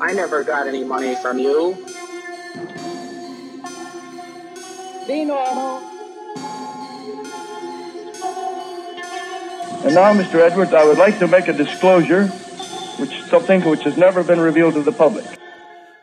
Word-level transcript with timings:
I 0.00 0.12
never 0.12 0.44
got 0.44 0.68
any 0.68 0.84
money 0.84 1.16
from 1.16 1.38
you. 1.38 1.74
Be 5.08 5.24
normal. 5.24 5.78
And 9.84 9.94
now, 9.94 10.12
Mr. 10.12 10.40
Edwards, 10.40 10.72
I 10.72 10.84
would 10.84 10.98
like 10.98 11.18
to 11.18 11.26
make 11.26 11.48
a 11.48 11.52
disclosure, 11.52 12.26
which 12.98 13.22
something 13.22 13.62
which 13.64 13.82
has 13.82 13.96
never 13.96 14.22
been 14.22 14.40
revealed 14.40 14.74
to 14.74 14.82
the 14.82 14.92
public. 14.92 15.24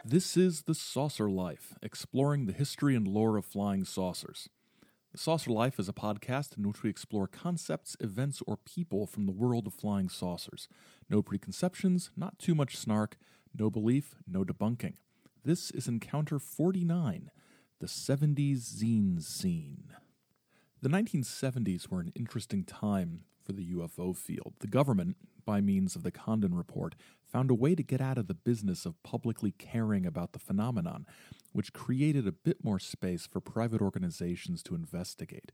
This 0.04 0.36
is 0.36 0.64
The 0.64 0.76
Saucer 0.76 1.30
Life, 1.30 1.76
exploring 1.82 2.48
the 2.48 2.54
history 2.54 2.96
and 2.96 3.08
lore 3.08 3.38
of 3.38 3.46
flying 3.46 3.86
saucers. 3.86 4.50
The 5.14 5.18
Saucer 5.18 5.52
Life 5.52 5.80
is 5.80 5.88
a 5.88 5.94
podcast 5.94 6.58
in 6.58 6.68
which 6.68 6.84
we 6.84 6.90
explore 6.90 7.28
concepts, 7.28 7.96
events, 8.02 8.42
or 8.46 8.58
people 8.58 9.08
from 9.08 9.26
the 9.26 9.32
world 9.32 9.68
of 9.68 9.74
flying 9.74 10.10
saucers. 10.10 10.68
No 11.10 11.22
preconceptions, 11.22 12.12
not 12.18 12.38
too 12.38 12.56
much 12.56 12.76
snark, 12.76 13.18
no 13.58 13.70
belief, 13.70 14.16
no 14.28 14.44
debunking. 14.44 14.96
This 15.44 15.72
is 15.72 15.88
Encounter 15.88 16.40
49, 16.40 17.30
the 17.80 17.88
70s 17.88 18.82
zine 18.82 19.22
scene. 19.22 19.94
The 20.82 20.90
1970s 20.90 21.90
were 21.90 22.00
an 22.00 22.12
interesting 22.16 22.64
time 22.64 23.22
for 23.44 23.54
the 23.54 23.72
UFO 23.74 24.16
field. 24.16 24.54
The 24.60 24.68
government, 24.68 25.18
by 25.46 25.62
means 25.62 25.96
of 25.96 26.04
the 26.04 26.12
Condon 26.12 26.56
Report, 26.56 26.96
found 27.24 27.52
a 27.52 27.56
way 27.56 27.76
to 27.76 27.84
get 27.84 28.02
out 28.02 28.18
of 28.18 28.28
the 28.28 28.34
business 28.34 28.86
of 28.86 29.02
publicly 29.04 29.52
caring 29.52 30.06
about 30.06 30.34
the 30.34 30.40
phenomenon 30.40 31.06
which 31.52 31.74
created 31.74 32.28
a 32.28 32.32
bit 32.32 32.64
more 32.64 32.80
space 32.80 33.26
for 33.26 33.40
private 33.40 33.82
organizations 33.82 34.62
to 34.64 34.76
investigate. 34.76 35.52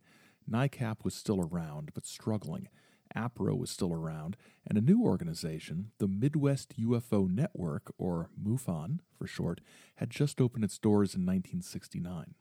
NICAP 0.49 1.03
was 1.03 1.13
still 1.13 1.39
around, 1.39 1.91
but 1.93 2.05
struggling. 2.05 2.67
APRO 3.15 3.57
was 3.57 3.69
still 3.69 3.93
around, 3.93 4.37
and 4.65 4.77
a 4.77 4.81
new 4.81 5.03
organization, 5.03 5.91
the 5.97 6.07
Midwest 6.07 6.79
UFO 6.79 7.29
Network, 7.29 7.93
or 7.97 8.29
MUFON 8.41 8.99
for 9.17 9.27
short, 9.27 9.61
had 9.95 10.09
just 10.09 10.39
opened 10.39 10.63
its 10.63 10.77
doors 10.77 11.15
in 11.15 11.21
1969. 11.21 12.35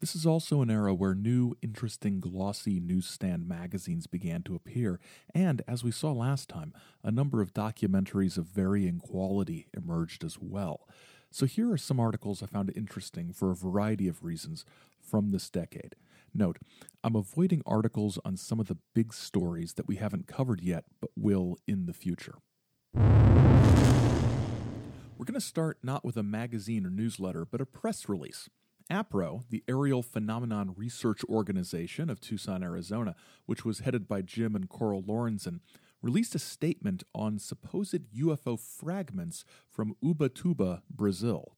This 0.00 0.16
is 0.16 0.26
also 0.26 0.62
an 0.62 0.70
era 0.70 0.92
where 0.92 1.14
new, 1.14 1.54
interesting, 1.62 2.18
glossy 2.18 2.80
newsstand 2.80 3.46
magazines 3.46 4.08
began 4.08 4.42
to 4.42 4.56
appear, 4.56 4.98
and, 5.32 5.62
as 5.68 5.84
we 5.84 5.92
saw 5.92 6.10
last 6.10 6.48
time, 6.48 6.74
a 7.04 7.12
number 7.12 7.40
of 7.40 7.54
documentaries 7.54 8.36
of 8.36 8.46
varying 8.46 8.98
quality 8.98 9.68
emerged 9.76 10.24
as 10.24 10.38
well. 10.40 10.88
So 11.30 11.46
here 11.46 11.70
are 11.70 11.78
some 11.78 12.00
articles 12.00 12.42
I 12.42 12.46
found 12.46 12.72
interesting 12.74 13.32
for 13.32 13.52
a 13.52 13.56
variety 13.56 14.08
of 14.08 14.24
reasons 14.24 14.64
from 15.00 15.30
this 15.30 15.48
decade. 15.48 15.94
Note, 16.34 16.58
I'm 17.04 17.14
avoiding 17.14 17.62
articles 17.66 18.18
on 18.24 18.36
some 18.36 18.58
of 18.58 18.68
the 18.68 18.78
big 18.94 19.12
stories 19.12 19.74
that 19.74 19.86
we 19.86 19.96
haven't 19.96 20.26
covered 20.26 20.62
yet 20.62 20.84
but 21.00 21.10
will 21.16 21.58
in 21.66 21.86
the 21.86 21.92
future. 21.92 22.36
We're 22.94 23.02
going 25.26 25.34
to 25.34 25.40
start 25.40 25.78
not 25.82 26.04
with 26.04 26.16
a 26.16 26.22
magazine 26.22 26.86
or 26.86 26.90
newsletter, 26.90 27.44
but 27.44 27.60
a 27.60 27.66
press 27.66 28.08
release. 28.08 28.48
APRO, 28.90 29.44
the 29.48 29.62
Aerial 29.68 30.02
Phenomenon 30.02 30.74
Research 30.76 31.22
Organization 31.24 32.10
of 32.10 32.20
Tucson, 32.20 32.62
Arizona, 32.62 33.14
which 33.46 33.64
was 33.64 33.80
headed 33.80 34.08
by 34.08 34.22
Jim 34.22 34.56
and 34.56 34.68
Coral 34.68 35.02
Lorenzen, 35.02 35.60
released 36.00 36.34
a 36.34 36.38
statement 36.38 37.04
on 37.14 37.38
supposed 37.38 38.00
UFO 38.16 38.58
fragments 38.58 39.44
from 39.68 39.94
Ubatuba, 40.02 40.82
Brazil. 40.90 41.56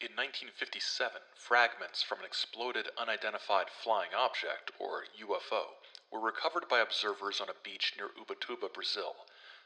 In 0.00 0.16
1957, 0.16 1.20
fragments 1.34 2.02
from 2.02 2.20
an 2.20 2.24
exploded 2.24 2.88
unidentified 2.96 3.68
flying 3.68 4.14
object, 4.16 4.70
or 4.78 5.04
UFO, 5.20 5.76
were 6.10 6.20
recovered 6.20 6.66
by 6.70 6.80
observers 6.80 7.38
on 7.38 7.50
a 7.50 7.60
beach 7.62 7.92
near 7.98 8.08
Ubatuba, 8.08 8.72
Brazil. 8.72 9.14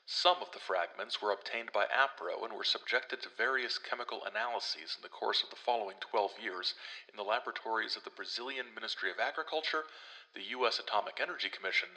Some 0.07 0.43
of 0.43 0.51
the 0.51 0.59
fragments 0.59 1.23
were 1.23 1.31
obtained 1.31 1.71
by 1.71 1.87
APRO 1.87 2.43
and 2.43 2.53
were 2.53 2.65
subjected 2.65 3.23
to 3.23 3.29
various 3.29 3.79
chemical 3.79 4.25
analyses 4.25 4.97
in 4.97 5.03
the 5.03 5.09
course 5.09 5.45
of 5.45 5.51
the 5.51 5.63
following 5.65 5.99
12 6.01 6.41
years 6.43 6.75
in 7.09 7.17
the 7.17 7.23
laboratories 7.23 7.95
of 7.95 8.03
the 8.03 8.11
Brazilian 8.11 8.75
Ministry 8.75 9.13
of 9.13 9.21
Agriculture, 9.21 9.85
the 10.35 10.51
U.S. 10.59 10.81
Atomic 10.81 11.21
Energy 11.21 11.49
Commission, 11.49 11.91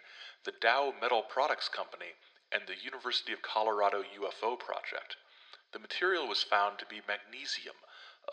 the 0.43 0.53
Dow 0.61 0.93
Metal 1.01 1.23
Products 1.23 1.69
Company, 1.69 2.13
and 2.51 2.67
the 2.67 2.77
University 2.85 3.33
of 3.33 3.41
Colorado 3.41 4.03
UFO 4.03 4.59
Project. 4.59 5.17
The 5.73 5.79
material 5.79 6.27
was 6.27 6.43
found 6.43 6.77
to 6.77 6.85
be 6.85 7.01
magnesium 7.07 7.75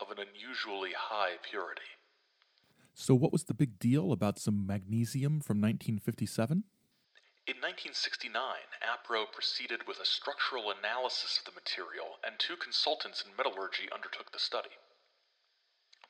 of 0.01 0.11
an 0.11 0.17
unusually 0.19 0.91
high 0.97 1.37
purity. 1.41 1.95
So, 2.93 3.13
what 3.13 3.31
was 3.31 3.43
the 3.43 3.53
big 3.53 3.77
deal 3.77 4.11
about 4.11 4.39
some 4.39 4.65
magnesium 4.65 5.41
from 5.41 5.59
1957? 5.59 6.63
In 7.45 7.61
1969, 7.61 8.33
APRO 8.81 9.31
proceeded 9.31 9.85
with 9.85 9.99
a 9.99 10.05
structural 10.05 10.71
analysis 10.71 11.37
of 11.37 11.45
the 11.45 11.59
material, 11.59 12.17
and 12.25 12.39
two 12.39 12.55
consultants 12.55 13.21
in 13.21 13.35
metallurgy 13.35 13.91
undertook 13.93 14.31
the 14.31 14.39
study. 14.39 14.79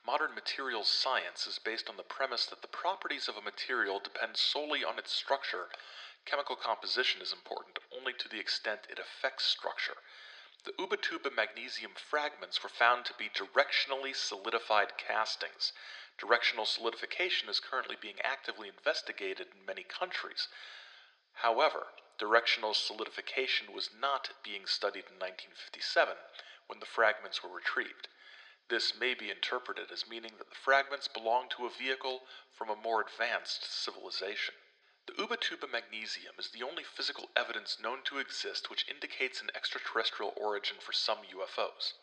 Modern 0.05 0.35
materials 0.35 0.87
science 0.87 1.47
is 1.47 1.57
based 1.57 1.89
on 1.89 1.97
the 1.97 2.03
premise 2.03 2.45
that 2.45 2.61
the 2.61 2.69
properties 2.69 3.27
of 3.27 3.35
a 3.35 3.41
material 3.41 3.99
depend 3.99 4.37
solely 4.37 4.85
on 4.85 4.99
its 4.99 5.11
structure. 5.11 5.67
Chemical 6.23 6.55
composition 6.55 7.21
is 7.21 7.33
important 7.33 7.79
only 7.91 8.13
to 8.13 8.29
the 8.29 8.39
extent 8.39 8.87
it 8.87 8.99
affects 8.99 9.43
structure. 9.43 9.97
The 10.65 10.71
Ubatuba 10.83 11.31
magnesium 11.31 11.93
fragments 11.93 12.63
were 12.63 12.69
found 12.69 13.05
to 13.05 13.13
be 13.13 13.29
directionally 13.29 14.15
solidified 14.15 14.97
castings. 14.97 15.71
Directional 16.17 16.65
solidification 16.65 17.49
is 17.49 17.59
currently 17.59 17.95
being 17.95 18.19
actively 18.23 18.67
investigated 18.67 19.49
in 19.53 19.63
many 19.63 19.83
countries. 19.83 20.47
However, 21.33 21.93
directional 22.17 22.73
solidification 22.73 23.73
was 23.73 23.91
not 23.93 24.31
being 24.41 24.65
studied 24.65 25.05
in 25.05 25.19
1957 25.19 26.17
when 26.65 26.79
the 26.79 26.87
fragments 26.87 27.43
were 27.43 27.49
retrieved. 27.51 28.07
This 28.67 28.95
may 28.95 29.13
be 29.13 29.29
interpreted 29.29 29.91
as 29.91 30.09
meaning 30.09 30.31
that 30.39 30.49
the 30.49 30.55
fragments 30.55 31.07
belong 31.07 31.47
to 31.49 31.67
a 31.67 31.69
vehicle 31.69 32.23
from 32.51 32.71
a 32.71 32.75
more 32.75 33.01
advanced 33.01 33.71
civilization. 33.71 34.55
The 35.07 35.13
Ubatuba 35.21 35.69
magnesium 35.69 36.33
is 36.39 36.49
the 36.49 36.63
only 36.63 36.83
physical 36.83 37.29
evidence 37.35 37.79
known 37.79 38.01
to 38.05 38.17
exist 38.17 38.71
which 38.71 38.89
indicates 38.89 39.39
an 39.39 39.51
extraterrestrial 39.53 40.33
origin 40.35 40.77
for 40.79 40.93
some 40.93 41.19
UFOs. 41.31 41.93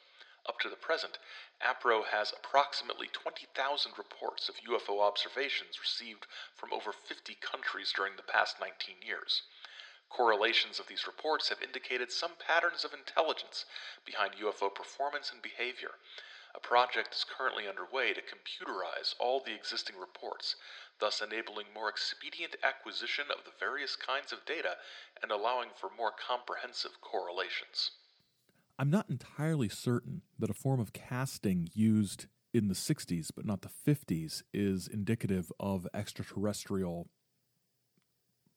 Up 0.47 0.61
to 0.61 0.69
the 0.69 0.77
present, 0.77 1.19
APRO 1.61 2.05
has 2.05 2.33
approximately 2.33 3.09
20,000 3.09 3.99
reports 3.99 4.49
of 4.49 4.61
UFO 4.61 5.01
observations 5.01 5.81
received 5.81 6.29
from 6.55 6.73
over 6.73 6.93
50 6.93 7.35
countries 7.35 7.93
during 7.93 8.15
the 8.15 8.23
past 8.23 8.61
19 8.61 9.03
years. 9.03 9.43
Correlations 10.09 10.79
of 10.79 10.87
these 10.87 11.09
reports 11.09 11.49
have 11.49 11.61
indicated 11.61 12.13
some 12.13 12.37
patterns 12.37 12.85
of 12.85 12.95
intelligence 12.95 13.65
behind 14.05 14.35
UFO 14.35 14.73
performance 14.73 15.33
and 15.33 15.43
behavior. 15.43 15.99
A 16.55 16.61
project 16.61 17.15
is 17.15 17.25
currently 17.25 17.69
underway 17.69 18.13
to 18.13 18.21
computerize 18.21 19.15
all 19.19 19.41
the 19.41 19.55
existing 19.55 19.97
reports, 19.99 20.57
thus 21.01 21.23
enabling 21.23 21.67
more 21.75 21.89
expedient 21.89 22.57
acquisition 22.63 23.25
of 23.31 23.45
the 23.45 23.53
various 23.59 23.97
kinds 23.97 24.33
of 24.33 24.45
data 24.45 24.77
and 25.23 25.33
allowing 25.33 25.71
for 25.75 25.91
more 25.97 26.13
comprehensive 26.13 27.01
correlations. 27.01 27.93
I'm 28.79 28.91
not 28.91 29.09
entirely 29.09 29.69
certain 29.69 30.23
that 30.39 30.51
a 30.51 30.55
form 30.55 30.81
of 30.81 30.93
casting 30.93 31.69
used 31.73 32.27
in 32.53 32.69
the 32.69 32.75
60s 32.75 33.31
but 33.35 33.47
not 33.47 33.63
the 33.63 33.71
50s 33.87 34.43
is 34.53 34.89
indicative 34.89 35.51
of 35.59 35.87
extraterrestrial 35.95 37.09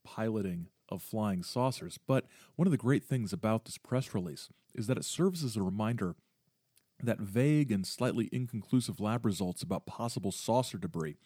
piloting 0.04 0.68
of 0.90 1.02
flying 1.02 1.44
saucers. 1.44 1.98
But 2.06 2.26
one 2.56 2.68
of 2.68 2.72
the 2.72 2.78
great 2.78 3.04
things 3.04 3.34
about 3.34 3.66
this 3.66 3.78
press 3.78 4.14
release 4.14 4.50
is 4.74 4.88
that 4.88 4.98
it 4.98 5.06
serves 5.06 5.44
as 5.44 5.56
a 5.56 5.64
reminder 5.64 6.16
that 7.04 7.20
vague 7.20 7.72
and 7.72 7.86
slightly 7.86 8.30
inconclusive 8.32 9.00
lab 9.00 9.26
results 9.26 9.62
about 9.62 9.86
possible 9.86 10.32
saucer 10.32 10.78
debris 10.78 11.18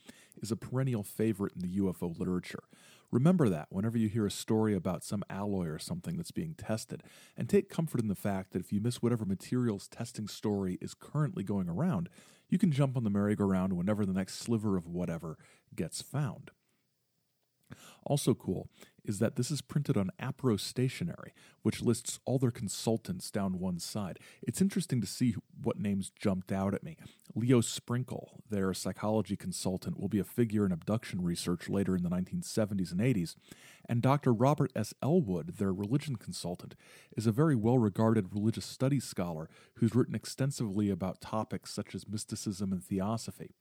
is 0.41 0.51
a 0.51 0.55
perennial 0.55 1.03
favorite 1.03 1.53
in 1.55 1.61
the 1.61 1.79
UFO 1.79 2.17
literature. 2.17 2.63
Remember 3.11 3.49
that 3.49 3.67
whenever 3.69 3.97
you 3.97 4.07
hear 4.07 4.25
a 4.25 4.31
story 4.31 4.75
about 4.75 5.03
some 5.03 5.23
alloy 5.29 5.65
or 5.65 5.79
something 5.79 6.15
that's 6.15 6.31
being 6.31 6.53
tested, 6.53 7.03
and 7.35 7.49
take 7.49 7.69
comfort 7.69 7.99
in 8.01 8.07
the 8.07 8.15
fact 8.15 8.51
that 8.51 8.59
if 8.59 8.71
you 8.71 8.79
miss 8.79 9.01
whatever 9.01 9.25
materials 9.25 9.87
testing 9.87 10.27
story 10.27 10.77
is 10.79 10.93
currently 10.93 11.43
going 11.43 11.69
around, 11.69 12.09
you 12.49 12.57
can 12.57 12.71
jump 12.71 12.95
on 12.95 13.03
the 13.03 13.09
merry-go-round 13.09 13.73
whenever 13.73 14.05
the 14.05 14.13
next 14.13 14.35
sliver 14.35 14.77
of 14.77 14.87
whatever 14.87 15.37
gets 15.75 16.01
found. 16.01 16.51
Also 18.03 18.33
cool 18.33 18.69
is 19.05 19.19
that 19.19 19.35
this 19.35 19.49
is 19.49 19.61
printed 19.61 19.97
on 19.97 20.11
APRO 20.19 20.59
Stationery, 20.59 21.33
which 21.63 21.81
lists 21.81 22.19
all 22.25 22.37
their 22.37 22.51
consultants 22.51 23.31
down 23.31 23.59
one 23.59 23.79
side. 23.79 24.19
It's 24.43 24.61
interesting 24.61 25.01
to 25.01 25.07
see 25.07 25.35
what 25.61 25.79
names 25.79 26.11
jumped 26.11 26.51
out 26.51 26.73
at 26.73 26.83
me. 26.83 26.97
Leo 27.33 27.61
Sprinkle, 27.61 28.43
their 28.49 28.73
psychology 28.73 29.35
consultant, 29.35 29.99
will 29.99 30.09
be 30.09 30.19
a 30.19 30.23
figure 30.23 30.65
in 30.65 30.71
abduction 30.71 31.23
research 31.23 31.69
later 31.69 31.95
in 31.95 32.03
the 32.03 32.09
1970s 32.09 32.91
and 32.91 32.99
80s. 32.99 33.35
And 33.87 34.01
Dr. 34.01 34.31
Robert 34.31 34.71
S. 34.75 34.93
Ellwood, 35.01 35.57
their 35.57 35.73
religion 35.73 36.15
consultant, 36.15 36.75
is 37.17 37.25
a 37.25 37.31
very 37.31 37.55
well 37.55 37.79
regarded 37.79 38.33
religious 38.33 38.65
studies 38.65 39.05
scholar 39.05 39.49
who's 39.75 39.95
written 39.95 40.15
extensively 40.15 40.89
about 40.89 41.21
topics 41.21 41.73
such 41.73 41.95
as 41.95 42.07
mysticism 42.07 42.71
and 42.71 42.83
theosophy. 42.83 43.55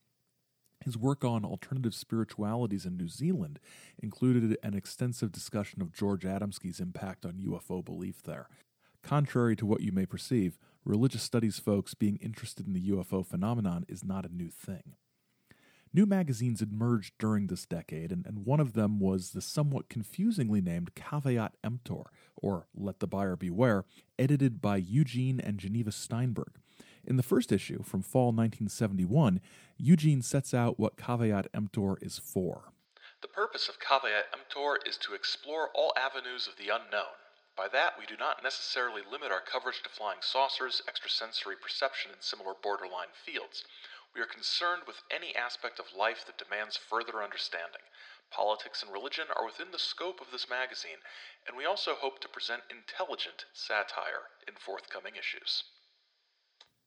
His 0.85 0.97
work 0.97 1.25
on 1.25 1.45
alternative 1.45 1.95
spiritualities 1.95 2.87
in 2.87 2.97
New 2.97 3.09
Zealand 3.09 3.59
included 4.01 4.57
an 4.63 4.75
extensive 4.75 5.33
discussion 5.33 5.83
of 5.83 5.93
George 5.93 6.23
Adamski's 6.23 6.81
impact 6.81 7.27
on 7.27 7.43
UFO 7.45 7.85
belief 7.85 8.23
there. 8.23 8.49
Contrary 9.03 9.57
to 9.57 9.67
what 9.67 9.81
you 9.81 9.93
may 9.93 10.07
perceive, 10.07 10.59
religious 10.85 11.23
studies 11.23 11.59
folks 11.59 11.95
being 11.95 12.17
interested 12.17 12.67
in 12.67 12.73
the 12.73 12.91
UFO 12.91 13.27
phenomenon 13.27 13.85
is 13.89 14.05
not 14.05 14.25
a 14.25 14.35
new 14.35 14.51
thing. 14.51 14.95
New 15.93 16.05
magazines 16.05 16.61
emerged 16.61 17.15
during 17.19 17.47
this 17.47 17.65
decade, 17.65 18.13
and, 18.13 18.27
and 18.27 18.45
one 18.45 18.61
of 18.61 18.75
them 18.75 19.01
was 19.01 19.31
the 19.31 19.41
somewhat 19.41 19.89
confusingly 19.89 20.61
named 20.61 20.95
Caveat 20.95 21.55
Emptor, 21.65 22.11
or 22.37 22.67
Let 22.75 23.01
the 23.01 23.07
Buyer 23.07 23.37
Beware, 23.37 23.85
edited 24.19 24.61
by 24.61 24.77
Eugene 24.77 25.41
and 25.41 25.59
Geneva 25.59 25.91
Steinberg. 25.91 26.61
In 27.05 27.17
the 27.17 27.23
first 27.23 27.53
issue, 27.53 27.83
from 27.83 28.03
fall 28.03 28.33
1971, 28.33 29.41
Eugene 29.77 30.23
sets 30.23 30.53
out 30.53 30.79
what 30.79 30.97
Caveat 30.97 31.47
Emptor 31.55 31.99
is 32.03 32.19
for. 32.19 32.73
The 33.21 33.29
purpose 33.29 33.69
of 33.69 33.81
Caveat 33.81 34.27
Emptor 34.33 34.79
is 34.87 34.97
to 34.99 35.15
explore 35.15 35.71
all 35.75 35.93
avenues 35.97 36.47
of 36.47 36.57
the 36.57 36.75
unknown. 36.75 37.19
By 37.57 37.67
that, 37.69 37.99
we 37.99 38.07
do 38.07 38.17
not 38.17 38.43
necessarily 38.45 39.03
limit 39.03 39.33
our 39.33 39.41
coverage 39.41 39.83
to 39.83 39.89
flying 39.89 40.23
saucers, 40.23 40.83
extrasensory 40.87 41.57
perception, 41.57 42.13
and 42.13 42.23
similar 42.23 42.55
borderline 42.55 43.11
fields. 43.13 43.65
We 44.15 44.21
are 44.21 44.27
concerned 44.27 44.85
with 44.87 45.03
any 45.11 45.35
aspect 45.35 45.81
of 45.81 45.93
life 45.97 46.25
that 46.27 46.39
demands 46.39 46.77
further 46.77 47.23
understanding. 47.23 47.83
Politics 48.31 48.83
and 48.83 48.93
religion 48.93 49.27
are 49.35 49.45
within 49.45 49.73
the 49.73 49.79
scope 49.79 50.21
of 50.21 50.31
this 50.31 50.49
magazine, 50.49 51.03
and 51.47 51.57
we 51.57 51.65
also 51.65 51.95
hope 51.95 52.21
to 52.21 52.29
present 52.29 52.63
intelligent 52.71 53.47
satire 53.53 54.31
in 54.47 54.55
forthcoming 54.55 55.17
issues. 55.17 55.65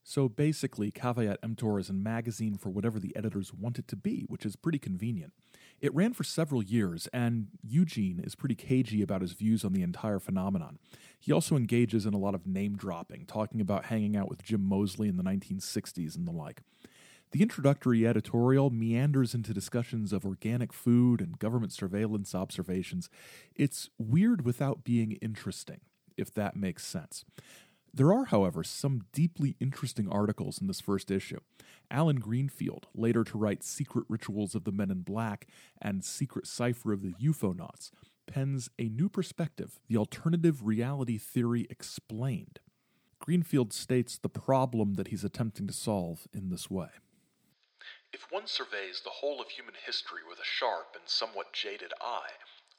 So 0.04 0.28
basically, 0.28 0.90
Caveat 0.90 1.38
Emptor 1.42 1.78
is 1.78 1.88
a 1.88 1.92
magazine 1.92 2.56
for 2.56 2.70
whatever 2.70 2.98
the 2.98 3.14
editors 3.16 3.52
want 3.54 3.78
it 3.78 3.86
to 3.88 3.96
be, 3.96 4.24
which 4.28 4.44
is 4.44 4.56
pretty 4.56 4.78
convenient. 4.78 5.32
It 5.80 5.94
ran 5.94 6.12
for 6.12 6.24
several 6.24 6.62
years, 6.62 7.08
and 7.12 7.48
Eugene 7.62 8.20
is 8.22 8.34
pretty 8.34 8.54
cagey 8.56 9.02
about 9.02 9.22
his 9.22 9.32
views 9.32 9.64
on 9.64 9.72
the 9.72 9.82
entire 9.82 10.18
phenomenon. 10.18 10.78
He 11.18 11.32
also 11.32 11.56
engages 11.56 12.04
in 12.04 12.14
a 12.14 12.18
lot 12.18 12.34
of 12.34 12.46
name 12.46 12.76
dropping, 12.76 13.26
talking 13.26 13.60
about 13.60 13.86
hanging 13.86 14.16
out 14.16 14.28
with 14.28 14.42
Jim 14.42 14.64
Moseley 14.64 15.08
in 15.08 15.16
the 15.16 15.22
1960s 15.22 16.16
and 16.16 16.26
the 16.26 16.32
like. 16.32 16.62
The 17.30 17.40
introductory 17.40 18.06
editorial 18.06 18.70
meanders 18.70 19.34
into 19.34 19.54
discussions 19.54 20.12
of 20.12 20.26
organic 20.26 20.72
food 20.72 21.20
and 21.20 21.38
government 21.38 21.72
surveillance 21.72 22.34
observations. 22.34 23.08
It's 23.54 23.88
weird 23.98 24.44
without 24.44 24.84
being 24.84 25.12
interesting, 25.12 25.80
if 26.16 26.34
that 26.34 26.56
makes 26.56 26.84
sense. 26.84 27.24
There 27.94 28.12
are, 28.12 28.24
however, 28.24 28.64
some 28.64 29.02
deeply 29.12 29.56
interesting 29.60 30.08
articles 30.08 30.58
in 30.60 30.66
this 30.66 30.80
first 30.80 31.10
issue. 31.10 31.40
Alan 31.90 32.20
Greenfield, 32.20 32.86
later 32.94 33.22
to 33.22 33.36
write 33.36 33.62
Secret 33.62 34.06
Rituals 34.08 34.54
of 34.54 34.64
the 34.64 34.72
Men 34.72 34.90
in 34.90 35.02
Black 35.02 35.46
and 35.80 36.02
Secret 36.02 36.46
Cipher 36.46 36.94
of 36.94 37.02
the 37.02 37.12
UFOnauts, 37.22 37.90
pens 38.26 38.70
a 38.78 38.88
new 38.88 39.10
perspective, 39.10 39.78
the 39.88 39.98
alternative 39.98 40.64
reality 40.66 41.18
theory 41.18 41.66
explained. 41.68 42.60
Greenfield 43.18 43.74
states 43.74 44.16
the 44.16 44.30
problem 44.30 44.94
that 44.94 45.08
he's 45.08 45.22
attempting 45.22 45.66
to 45.66 45.72
solve 45.72 46.26
in 46.32 46.48
this 46.48 46.70
way. 46.70 46.88
If 48.12 48.26
one 48.30 48.46
surveys 48.46 49.02
the 49.04 49.10
whole 49.10 49.40
of 49.40 49.48
human 49.50 49.74
history 49.86 50.20
with 50.26 50.38
a 50.38 50.44
sharp 50.44 50.96
and 50.98 51.04
somewhat 51.06 51.52
jaded 51.52 51.92
eye, 52.00 52.32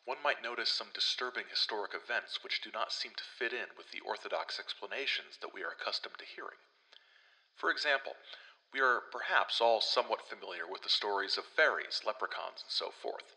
one 0.05 0.17
might 0.21 0.43
notice 0.43 0.69
some 0.69 0.91
disturbing 0.93 1.45
historic 1.49 1.93
events 1.93 2.43
which 2.43 2.61
do 2.61 2.69
not 2.73 2.91
seem 2.91 3.13
to 3.15 3.23
fit 3.23 3.53
in 3.53 3.71
with 3.77 3.91
the 3.91 4.01
orthodox 4.01 4.59
explanations 4.59 5.37
that 5.39 5.53
we 5.53 5.63
are 5.63 5.71
accustomed 5.71 6.17
to 6.19 6.25
hearing. 6.25 6.59
For 7.55 7.71
example, 7.71 8.13
we 8.73 8.81
are 8.81 9.03
perhaps 9.11 9.61
all 9.61 9.79
somewhat 9.79 10.27
familiar 10.27 10.67
with 10.67 10.81
the 10.81 10.89
stories 10.89 11.37
of 11.37 11.45
fairies, 11.45 12.01
leprechauns, 12.05 12.63
and 12.63 12.71
so 12.71 12.91
forth. 12.91 13.35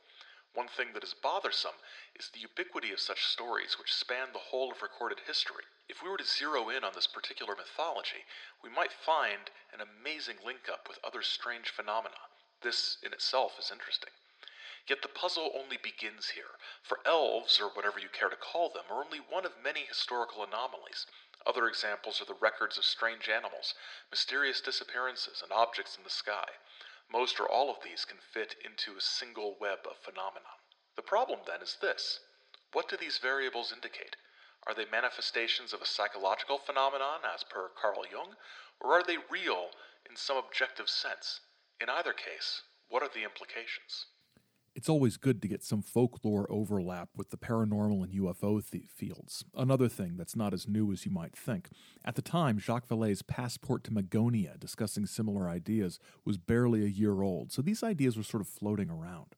One 0.54 0.68
thing 0.68 0.94
that 0.94 1.04
is 1.04 1.14
bothersome 1.14 1.76
is 2.18 2.30
the 2.30 2.40
ubiquity 2.40 2.90
of 2.90 2.98
such 2.98 3.26
stories 3.26 3.78
which 3.78 3.92
span 3.92 4.32
the 4.32 4.50
whole 4.50 4.72
of 4.72 4.80
recorded 4.80 5.20
history. 5.26 5.64
If 5.88 6.02
we 6.02 6.08
were 6.08 6.16
to 6.16 6.24
zero 6.24 6.70
in 6.70 6.82
on 6.82 6.94
this 6.94 7.06
particular 7.06 7.54
mythology, 7.54 8.24
we 8.64 8.70
might 8.70 8.90
find 8.92 9.50
an 9.72 9.84
amazing 9.84 10.36
link 10.44 10.68
up 10.72 10.88
with 10.88 10.98
other 11.04 11.22
strange 11.22 11.68
phenomena. 11.68 12.16
This 12.62 12.96
in 13.04 13.12
itself 13.12 13.58
is 13.58 13.70
interesting. 13.70 14.10
Yet 14.88 15.02
the 15.02 15.08
puzzle 15.08 15.50
only 15.54 15.76
begins 15.76 16.30
here, 16.30 16.58
for 16.82 17.00
elves, 17.04 17.60
or 17.60 17.70
whatever 17.70 17.98
you 17.98 18.08
care 18.08 18.28
to 18.28 18.36
call 18.36 18.68
them, 18.68 18.84
are 18.88 19.02
only 19.02 19.18
one 19.18 19.44
of 19.44 19.58
many 19.58 19.84
historical 19.84 20.44
anomalies. 20.44 21.06
Other 21.44 21.66
examples 21.66 22.20
are 22.20 22.24
the 22.24 22.34
records 22.34 22.78
of 22.78 22.84
strange 22.84 23.28
animals, 23.28 23.74
mysterious 24.10 24.60
disappearances, 24.60 25.42
and 25.42 25.50
objects 25.52 25.96
in 25.96 26.04
the 26.04 26.10
sky. 26.10 26.46
Most 27.08 27.40
or 27.40 27.48
all 27.48 27.68
of 27.68 27.82
these 27.82 28.04
can 28.04 28.18
fit 28.18 28.54
into 28.64 28.96
a 28.96 29.00
single 29.00 29.56
web 29.60 29.86
of 29.86 29.96
phenomenon. 29.98 30.58
The 30.94 31.02
problem 31.02 31.40
then 31.46 31.62
is 31.62 31.76
this 31.80 32.20
what 32.72 32.88
do 32.88 32.96
these 32.96 33.18
variables 33.18 33.72
indicate? 33.72 34.16
Are 34.66 34.74
they 34.74 34.84
manifestations 34.84 35.72
of 35.72 35.80
a 35.80 35.86
psychological 35.86 36.58
phenomenon, 36.58 37.24
as 37.24 37.44
per 37.44 37.70
Carl 37.70 38.04
Jung, 38.10 38.36
or 38.80 38.92
are 38.92 39.02
they 39.02 39.18
real 39.30 39.70
in 40.08 40.16
some 40.16 40.36
objective 40.36 40.88
sense? 40.88 41.40
In 41.80 41.88
either 41.88 42.12
case, 42.12 42.62
what 42.88 43.02
are 43.02 43.08
the 43.08 43.24
implications? 43.24 44.06
It's 44.76 44.90
always 44.90 45.16
good 45.16 45.40
to 45.40 45.48
get 45.48 45.64
some 45.64 45.80
folklore 45.80 46.46
overlap 46.50 47.08
with 47.16 47.30
the 47.30 47.38
paranormal 47.38 48.04
and 48.04 48.12
UFO 48.12 48.62
th- 48.62 48.84
fields. 48.94 49.42
Another 49.56 49.88
thing 49.88 50.18
that's 50.18 50.36
not 50.36 50.52
as 50.52 50.68
new 50.68 50.92
as 50.92 51.06
you 51.06 51.10
might 51.10 51.34
think. 51.34 51.70
At 52.04 52.14
the 52.14 52.20
time, 52.20 52.58
Jacques 52.58 52.86
Vallée's 52.86 53.22
Passport 53.22 53.84
to 53.84 53.90
Magonia, 53.90 54.60
discussing 54.60 55.06
similar 55.06 55.48
ideas, 55.48 55.98
was 56.26 56.36
barely 56.36 56.84
a 56.84 56.88
year 56.88 57.22
old, 57.22 57.52
so 57.52 57.62
these 57.62 57.82
ideas 57.82 58.18
were 58.18 58.22
sort 58.22 58.42
of 58.42 58.48
floating 58.48 58.90
around. 58.90 59.34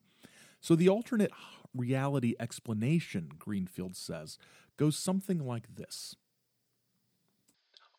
So 0.60 0.74
the 0.74 0.88
alternate 0.88 1.30
reality 1.72 2.34
explanation, 2.40 3.30
Greenfield 3.38 3.94
says, 3.94 4.38
goes 4.76 4.98
something 4.98 5.38
like 5.38 5.76
this. 5.76 6.16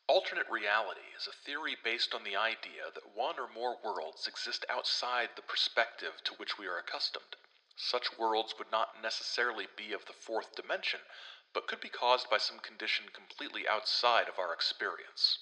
Alternate 0.10 0.50
reality 0.50 1.14
is 1.16 1.28
a 1.28 1.46
theory 1.46 1.78
based 1.84 2.16
on 2.16 2.24
the 2.24 2.36
idea 2.36 2.90
that 2.96 3.16
one 3.16 3.38
or 3.38 3.48
more 3.48 3.78
worlds 3.86 4.26
exist 4.26 4.66
outside 4.68 5.30
the 5.36 5.44
perspective 5.44 6.14
to 6.24 6.34
which 6.38 6.58
we 6.58 6.66
are 6.66 6.80
accustomed. 6.80 7.36
Such 7.76 8.18
worlds 8.18 8.56
would 8.58 8.72
not 8.72 9.04
necessarily 9.04 9.68
be 9.78 9.94
of 9.94 10.08
the 10.08 10.18
fourth 10.18 10.56
dimension, 10.56 11.02
but 11.54 11.68
could 11.68 11.80
be 11.80 11.90
caused 11.90 12.28
by 12.28 12.40
some 12.40 12.58
condition 12.58 13.06
completely 13.14 13.68
outside 13.68 14.28
of 14.28 14.40
our 14.40 14.52
experience. 14.52 15.38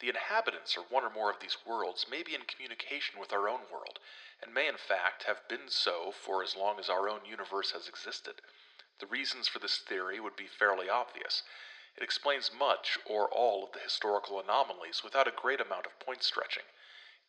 The 0.00 0.08
inhabitants 0.08 0.76
of 0.76 0.90
one 0.90 1.04
or 1.04 1.10
more 1.10 1.30
of 1.30 1.38
these 1.38 1.58
worlds 1.64 2.06
may 2.10 2.24
be 2.24 2.34
in 2.34 2.42
communication 2.50 3.20
with 3.20 3.32
our 3.32 3.48
own 3.48 3.60
world, 3.70 4.00
and 4.42 4.52
may 4.52 4.66
in 4.66 4.76
fact 4.76 5.22
have 5.28 5.46
been 5.48 5.68
so 5.68 6.10
for 6.10 6.42
as 6.42 6.56
long 6.56 6.80
as 6.80 6.90
our 6.90 7.08
own 7.08 7.24
universe 7.24 7.70
has 7.70 7.86
existed. 7.86 8.42
The 8.98 9.06
reasons 9.06 9.46
for 9.46 9.60
this 9.60 9.78
theory 9.78 10.18
would 10.18 10.34
be 10.34 10.48
fairly 10.48 10.88
obvious. 10.90 11.44
It 11.96 12.02
explains 12.02 12.52
much 12.52 12.98
or 13.04 13.30
all 13.30 13.64
of 13.64 13.72
the 13.72 13.78
historical 13.78 14.40
anomalies 14.40 15.02
without 15.04 15.28
a 15.28 15.30
great 15.30 15.60
amount 15.60 15.86
of 15.86 15.98
point 16.00 16.22
stretching. 16.22 16.64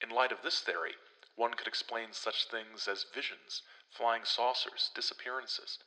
In 0.02 0.10
light 0.10 0.32
of 0.32 0.42
this 0.42 0.62
theory, 0.62 0.96
one 1.36 1.54
could 1.54 1.68
explain 1.68 2.14
such 2.14 2.46
things 2.48 2.88
as 2.88 3.04
visions, 3.04 3.62
flying 3.92 4.26
saucers, 4.26 4.92
disappearances. 4.96 5.80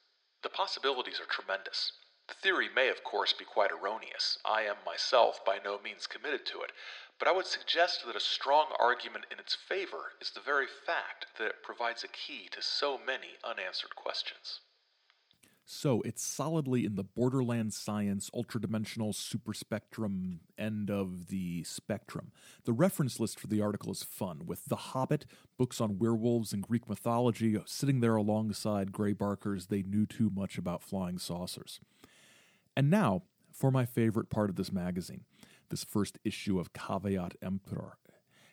The 0.43 0.49
possibilities 0.49 1.19
are 1.21 1.27
tremendous. 1.27 1.93
The 2.29 2.35
theory 2.35 2.69
may, 2.69 2.89
of 2.89 3.03
course, 3.03 3.33
be 3.33 3.45
quite 3.45 3.73
erroneous. 3.73 4.39
I 4.45 4.63
am 4.63 4.85
myself 4.85 5.45
by 5.45 5.59
no 5.59 5.79
means 5.79 6.07
committed 6.07 6.47
to 6.47 6.63
it, 6.63 6.73
but 7.19 7.27
I 7.27 7.33
would 7.33 7.47
suggest 7.47 8.05
that 8.07 8.15
a 8.15 8.21
strong 8.21 8.77
argument 8.79 9.25
in 9.31 9.41
its 9.41 9.55
favor 9.55 10.13
is 10.21 10.31
the 10.31 10.41
very 10.41 10.67
fact 10.67 11.27
that 11.39 11.49
it 11.49 11.63
provides 11.63 12.05
a 12.05 12.09
key 12.09 12.49
to 12.51 12.63
so 12.63 12.97
many 12.97 13.39
unanswered 13.43 13.97
questions. 13.97 14.61
So 15.71 16.01
it's 16.07 16.23
solidly 16.23 16.87
in 16.87 16.95
the 16.95 17.05
borderland 17.05 17.75
science, 17.75 18.31
ultradimensional 18.31 19.13
superspectrum 19.13 20.39
end 20.57 20.91
of 20.91 21.27
the 21.27 21.63
spectrum. 21.65 22.33
The 22.65 22.73
reference 22.73 23.21
list 23.21 23.39
for 23.39 23.49
the 23.49 23.61
article 23.61 23.93
is 23.93 24.03
fun, 24.03 24.47
with 24.47 24.65
The 24.65 24.77
Hobbit, 24.77 25.27
books 25.59 25.79
on 25.79 25.99
werewolves 25.99 26.55
and 26.55 26.63
Greek 26.63 26.89
mythology, 26.89 27.55
uh, 27.55 27.61
sitting 27.67 28.01
there 28.01 28.17
alongside 28.17 28.93
Gray 28.93 29.13
Barker's 29.13 29.67
They 29.67 29.83
Knew 29.83 30.07
Too 30.07 30.31
Much 30.35 30.57
About 30.57 30.83
Flying 30.83 31.19
Saucers. 31.19 31.81
And 32.75 32.89
now, 32.89 33.25
for 33.53 33.71
my 33.71 33.85
favorite 33.85 34.31
part 34.31 34.49
of 34.49 34.57
this 34.57 34.73
magazine, 34.73 35.25
this 35.69 35.85
first 35.85 36.19
issue 36.25 36.59
of 36.59 36.73
Caveat 36.73 37.35
Emptor. 37.43 37.99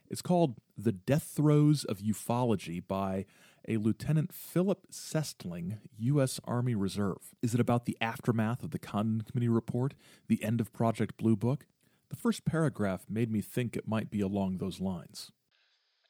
It's 0.09 0.21
called 0.21 0.59
The 0.77 0.91
Death 0.91 1.31
Throes 1.33 1.85
of 1.85 1.99
Ufology 1.99 2.85
by 2.85 3.25
a 3.67 3.77
Lieutenant 3.77 4.33
Philip 4.33 4.87
Sestling, 4.89 5.79
U.S. 5.97 6.39
Army 6.45 6.75
Reserve. 6.75 7.33
Is 7.41 7.53
it 7.53 7.59
about 7.59 7.85
the 7.85 7.97
aftermath 7.99 8.63
of 8.63 8.71
the 8.71 8.79
Condon 8.79 9.21
Committee 9.21 9.49
report, 9.49 9.93
the 10.27 10.43
end 10.43 10.61
of 10.61 10.73
Project 10.73 11.17
Blue 11.17 11.35
Book? 11.35 11.65
The 12.09 12.15
first 12.15 12.45
paragraph 12.45 13.05
made 13.09 13.31
me 13.31 13.41
think 13.41 13.75
it 13.75 13.87
might 13.87 14.09
be 14.09 14.21
along 14.21 14.57
those 14.57 14.79
lines. 14.79 15.31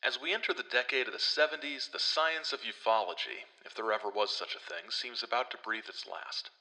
As 0.03 0.21
we 0.21 0.33
enter 0.33 0.53
the 0.53 0.63
decade 0.69 1.07
of 1.07 1.13
the 1.13 1.19
70s, 1.19 1.91
the 1.91 1.99
science 1.99 2.53
of 2.53 2.61
ufology, 2.61 3.47
if 3.65 3.73
there 3.73 3.91
ever 3.91 4.09
was 4.09 4.35
such 4.35 4.55
a 4.55 4.59
thing, 4.59 4.91
seems 4.91 5.23
about 5.23 5.49
to 5.51 5.57
breathe 5.63 5.89
its 5.89 6.05
last. 6.05 6.51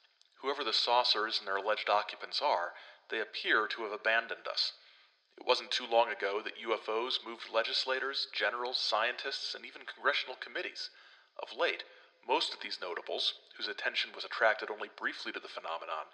Whoever 0.40 0.64
the 0.64 0.72
saucers 0.72 1.38
and 1.38 1.46
their 1.46 1.56
alleged 1.56 1.90
occupants 1.90 2.40
are, 2.40 2.72
they 3.10 3.20
appear 3.20 3.66
to 3.66 3.82
have 3.82 3.92
abandoned 3.92 4.46
us. 4.50 4.72
It 5.38 5.46
wasn't 5.46 5.70
too 5.70 5.86
long 5.90 6.10
ago 6.10 6.40
that 6.42 6.58
UFOs 6.62 7.18
moved 7.26 7.52
legislators, 7.52 8.28
generals, 8.32 8.78
scientists, 8.78 9.54
and 9.54 9.66
even 9.66 9.82
congressional 9.84 10.36
committees. 10.36 10.90
Of 11.42 11.56
late, 11.58 11.84
most 12.26 12.54
of 12.54 12.60
these 12.60 12.78
notables, 12.80 13.34
whose 13.56 13.68
attention 13.68 14.10
was 14.14 14.24
attracted 14.24 14.70
only 14.70 14.88
briefly 14.96 15.32
to 15.32 15.40
the 15.40 15.48
phenomenon, 15.48 16.06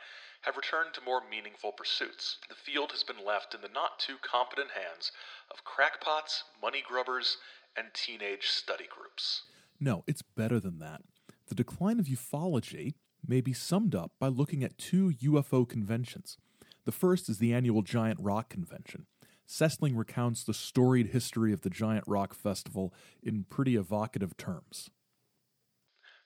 have 0.42 0.56
returned 0.56 0.94
to 0.94 1.00
more 1.00 1.22
meaningful 1.30 1.72
pursuits. 1.72 2.38
The 2.48 2.54
field 2.54 2.90
has 2.90 3.04
been 3.04 3.24
left 3.24 3.54
in 3.54 3.60
the 3.60 3.68
not 3.68 3.98
too 3.98 4.16
competent 4.20 4.70
hands 4.72 5.12
of 5.50 5.64
crackpots, 5.64 6.44
money 6.60 6.82
grubbers, 6.86 7.36
and 7.76 7.94
teenage 7.94 8.48
study 8.48 8.88
groups. 8.90 9.42
No, 9.78 10.02
it's 10.06 10.22
better 10.22 10.58
than 10.58 10.78
that. 10.80 11.02
The 11.46 11.54
decline 11.54 12.00
of 12.00 12.06
ufology 12.06 12.94
may 13.26 13.40
be 13.40 13.52
summed 13.52 13.94
up 13.94 14.12
by 14.18 14.28
looking 14.28 14.64
at 14.64 14.78
two 14.78 15.12
UFO 15.22 15.68
conventions. 15.68 16.36
The 16.84 16.92
first 16.92 17.28
is 17.28 17.38
the 17.38 17.52
annual 17.52 17.82
Giant 17.82 18.18
Rock 18.20 18.48
Convention. 18.48 19.06
Sessling 19.50 19.98
recounts 19.98 20.44
the 20.44 20.54
storied 20.54 21.08
history 21.08 21.52
of 21.52 21.62
the 21.62 21.70
Giant 21.70 22.04
Rock 22.06 22.34
Festival 22.34 22.94
in 23.20 23.42
pretty 23.50 23.74
evocative 23.74 24.36
terms. 24.36 24.90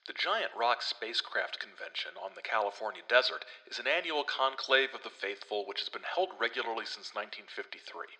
The 0.05 0.13
Giant 0.13 0.51
Rock 0.55 0.83
Spacecraft 0.83 1.57
Convention 1.59 2.11
on 2.23 2.33
the 2.35 2.43
California 2.43 3.01
desert 3.09 3.43
is 3.65 3.79
an 3.79 3.87
annual 3.87 4.23
conclave 4.23 4.93
of 4.93 5.01
the 5.01 5.09
faithful 5.09 5.65
which 5.65 5.79
has 5.79 5.89
been 5.89 6.05
held 6.05 6.37
regularly 6.39 6.85
since 6.85 7.17
1953. 7.17 8.13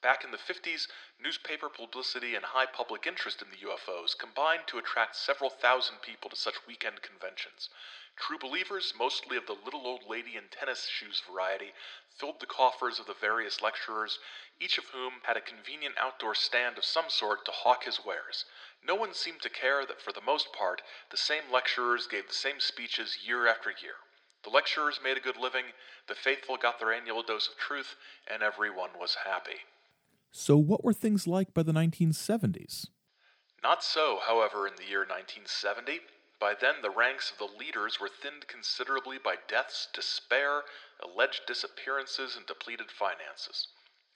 Back 0.00 0.22
in 0.22 0.30
the 0.30 0.38
50s, 0.38 0.86
newspaper 1.20 1.68
publicity 1.68 2.36
and 2.36 2.44
high 2.44 2.66
public 2.70 3.04
interest 3.04 3.42
in 3.42 3.50
the 3.50 3.66
UFOs 3.66 4.16
combined 4.16 4.68
to 4.68 4.78
attract 4.78 5.16
several 5.16 5.50
thousand 5.50 6.02
people 6.02 6.30
to 6.30 6.36
such 6.36 6.68
weekend 6.68 7.02
conventions. 7.02 7.68
True 8.16 8.38
believers, 8.38 8.94
mostly 8.98 9.36
of 9.36 9.46
the 9.46 9.56
little 9.64 9.86
old 9.86 10.08
lady 10.08 10.36
in 10.36 10.44
tennis 10.50 10.88
shoes 10.88 11.22
variety, 11.30 11.72
filled 12.08 12.40
the 12.40 12.46
coffers 12.46 12.98
of 12.98 13.06
the 13.06 13.14
various 13.14 13.60
lecturers, 13.60 14.18
each 14.58 14.78
of 14.78 14.86
whom 14.86 15.20
had 15.24 15.36
a 15.36 15.40
convenient 15.40 15.94
outdoor 16.00 16.34
stand 16.34 16.78
of 16.78 16.84
some 16.84 17.10
sort 17.10 17.44
to 17.44 17.52
hawk 17.52 17.84
his 17.84 18.04
wares. 18.04 18.46
No 18.82 18.94
one 18.94 19.12
seemed 19.12 19.42
to 19.42 19.50
care 19.50 19.84
that 19.84 20.00
for 20.00 20.12
the 20.12 20.22
most 20.22 20.52
part 20.52 20.80
the 21.10 21.16
same 21.16 21.52
lecturers 21.52 22.06
gave 22.06 22.26
the 22.26 22.34
same 22.34 22.58
speeches 22.58 23.18
year 23.26 23.46
after 23.46 23.70
year. 23.70 23.96
The 24.44 24.50
lecturers 24.50 25.00
made 25.02 25.18
a 25.18 25.20
good 25.20 25.36
living, 25.36 25.64
the 26.08 26.14
faithful 26.14 26.56
got 26.56 26.78
their 26.78 26.92
annual 26.92 27.22
dose 27.22 27.48
of 27.48 27.58
truth, 27.58 27.96
and 28.26 28.42
everyone 28.42 28.90
was 28.98 29.16
happy. 29.26 29.60
So, 30.30 30.56
what 30.56 30.84
were 30.84 30.92
things 30.92 31.26
like 31.26 31.52
by 31.52 31.62
the 31.62 31.72
1970s? 31.72 32.86
Not 33.62 33.82
so, 33.82 34.20
however, 34.26 34.66
in 34.66 34.76
the 34.76 34.84
year 34.84 35.00
1970. 35.00 36.00
By 36.38 36.54
then, 36.54 36.82
the 36.82 36.90
ranks 36.90 37.30
of 37.30 37.38
the 37.38 37.46
leaders 37.46 37.98
were 37.98 38.08
thinned 38.08 38.46
considerably 38.46 39.16
by 39.16 39.36
deaths, 39.36 39.88
despair, 39.92 40.64
alleged 41.00 41.46
disappearances, 41.46 42.36
and 42.36 42.46
depleted 42.46 42.90
finances. 42.90 43.68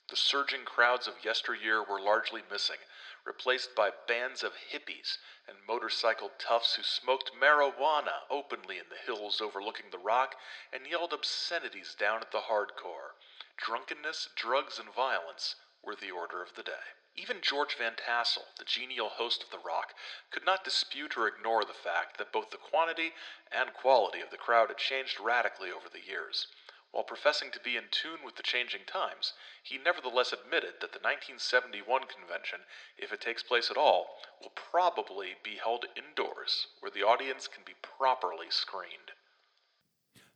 The 0.07 0.15
surging 0.15 0.65
crowds 0.65 1.07
of 1.07 1.23
yesteryear 1.23 1.81
were 1.81 1.99
largely 1.99 2.43
missing, 2.51 2.79
replaced 3.23 3.75
by 3.75 3.91
bands 4.07 4.43
of 4.43 4.55
hippies 4.55 5.17
and 5.47 5.65
motorcycle 5.65 6.29
toughs 6.37 6.75
who 6.75 6.83
smoked 6.83 7.33
marijuana 7.33 8.23
openly 8.29 8.77
in 8.77 8.89
the 8.89 8.97
hills 8.97 9.41
overlooking 9.41 9.89
the 9.89 9.97
rock 9.97 10.35
and 10.71 10.85
yelled 10.85 11.13
obscenities 11.13 11.95
down 11.95 12.21
at 12.21 12.31
the 12.31 12.41
hardcore. 12.41 13.15
Drunkenness, 13.57 14.29
drugs, 14.35 14.77
and 14.79 14.93
violence 14.93 15.55
were 15.81 15.95
the 15.95 16.11
order 16.11 16.43
of 16.43 16.53
the 16.55 16.63
day. 16.63 16.93
Even 17.15 17.41
George 17.41 17.75
Van 17.75 17.95
Tassel, 17.95 18.45
the 18.57 18.65
genial 18.65 19.09
host 19.09 19.43
of 19.43 19.51
The 19.51 19.59
Rock, 19.59 19.93
could 20.31 20.45
not 20.45 20.63
dispute 20.63 21.17
or 21.17 21.27
ignore 21.27 21.65
the 21.65 21.73
fact 21.73 22.17
that 22.17 22.31
both 22.31 22.51
the 22.51 22.57
quantity 22.57 23.11
and 23.51 23.73
quality 23.73 24.21
of 24.21 24.31
the 24.31 24.37
crowd 24.37 24.69
had 24.69 24.77
changed 24.77 25.19
radically 25.19 25.69
over 25.69 25.89
the 25.91 26.05
years. 26.05 26.47
While 26.91 27.03
professing 27.03 27.51
to 27.51 27.59
be 27.59 27.77
in 27.77 27.85
tune 27.89 28.19
with 28.23 28.35
the 28.35 28.43
changing 28.43 28.81
times, 28.85 29.33
he 29.63 29.77
nevertheless 29.77 30.33
admitted 30.33 30.81
that 30.81 30.91
the 30.91 30.99
1971 30.99 32.03
convention, 32.07 32.61
if 32.97 33.13
it 33.13 33.21
takes 33.21 33.43
place 33.43 33.71
at 33.71 33.77
all, 33.77 34.17
will 34.41 34.51
probably 34.55 35.35
be 35.43 35.55
held 35.55 35.85
indoors, 35.95 36.67
where 36.79 36.91
the 36.91 37.03
audience 37.03 37.47
can 37.47 37.63
be 37.65 37.75
properly 37.81 38.47
screened. 38.49 39.11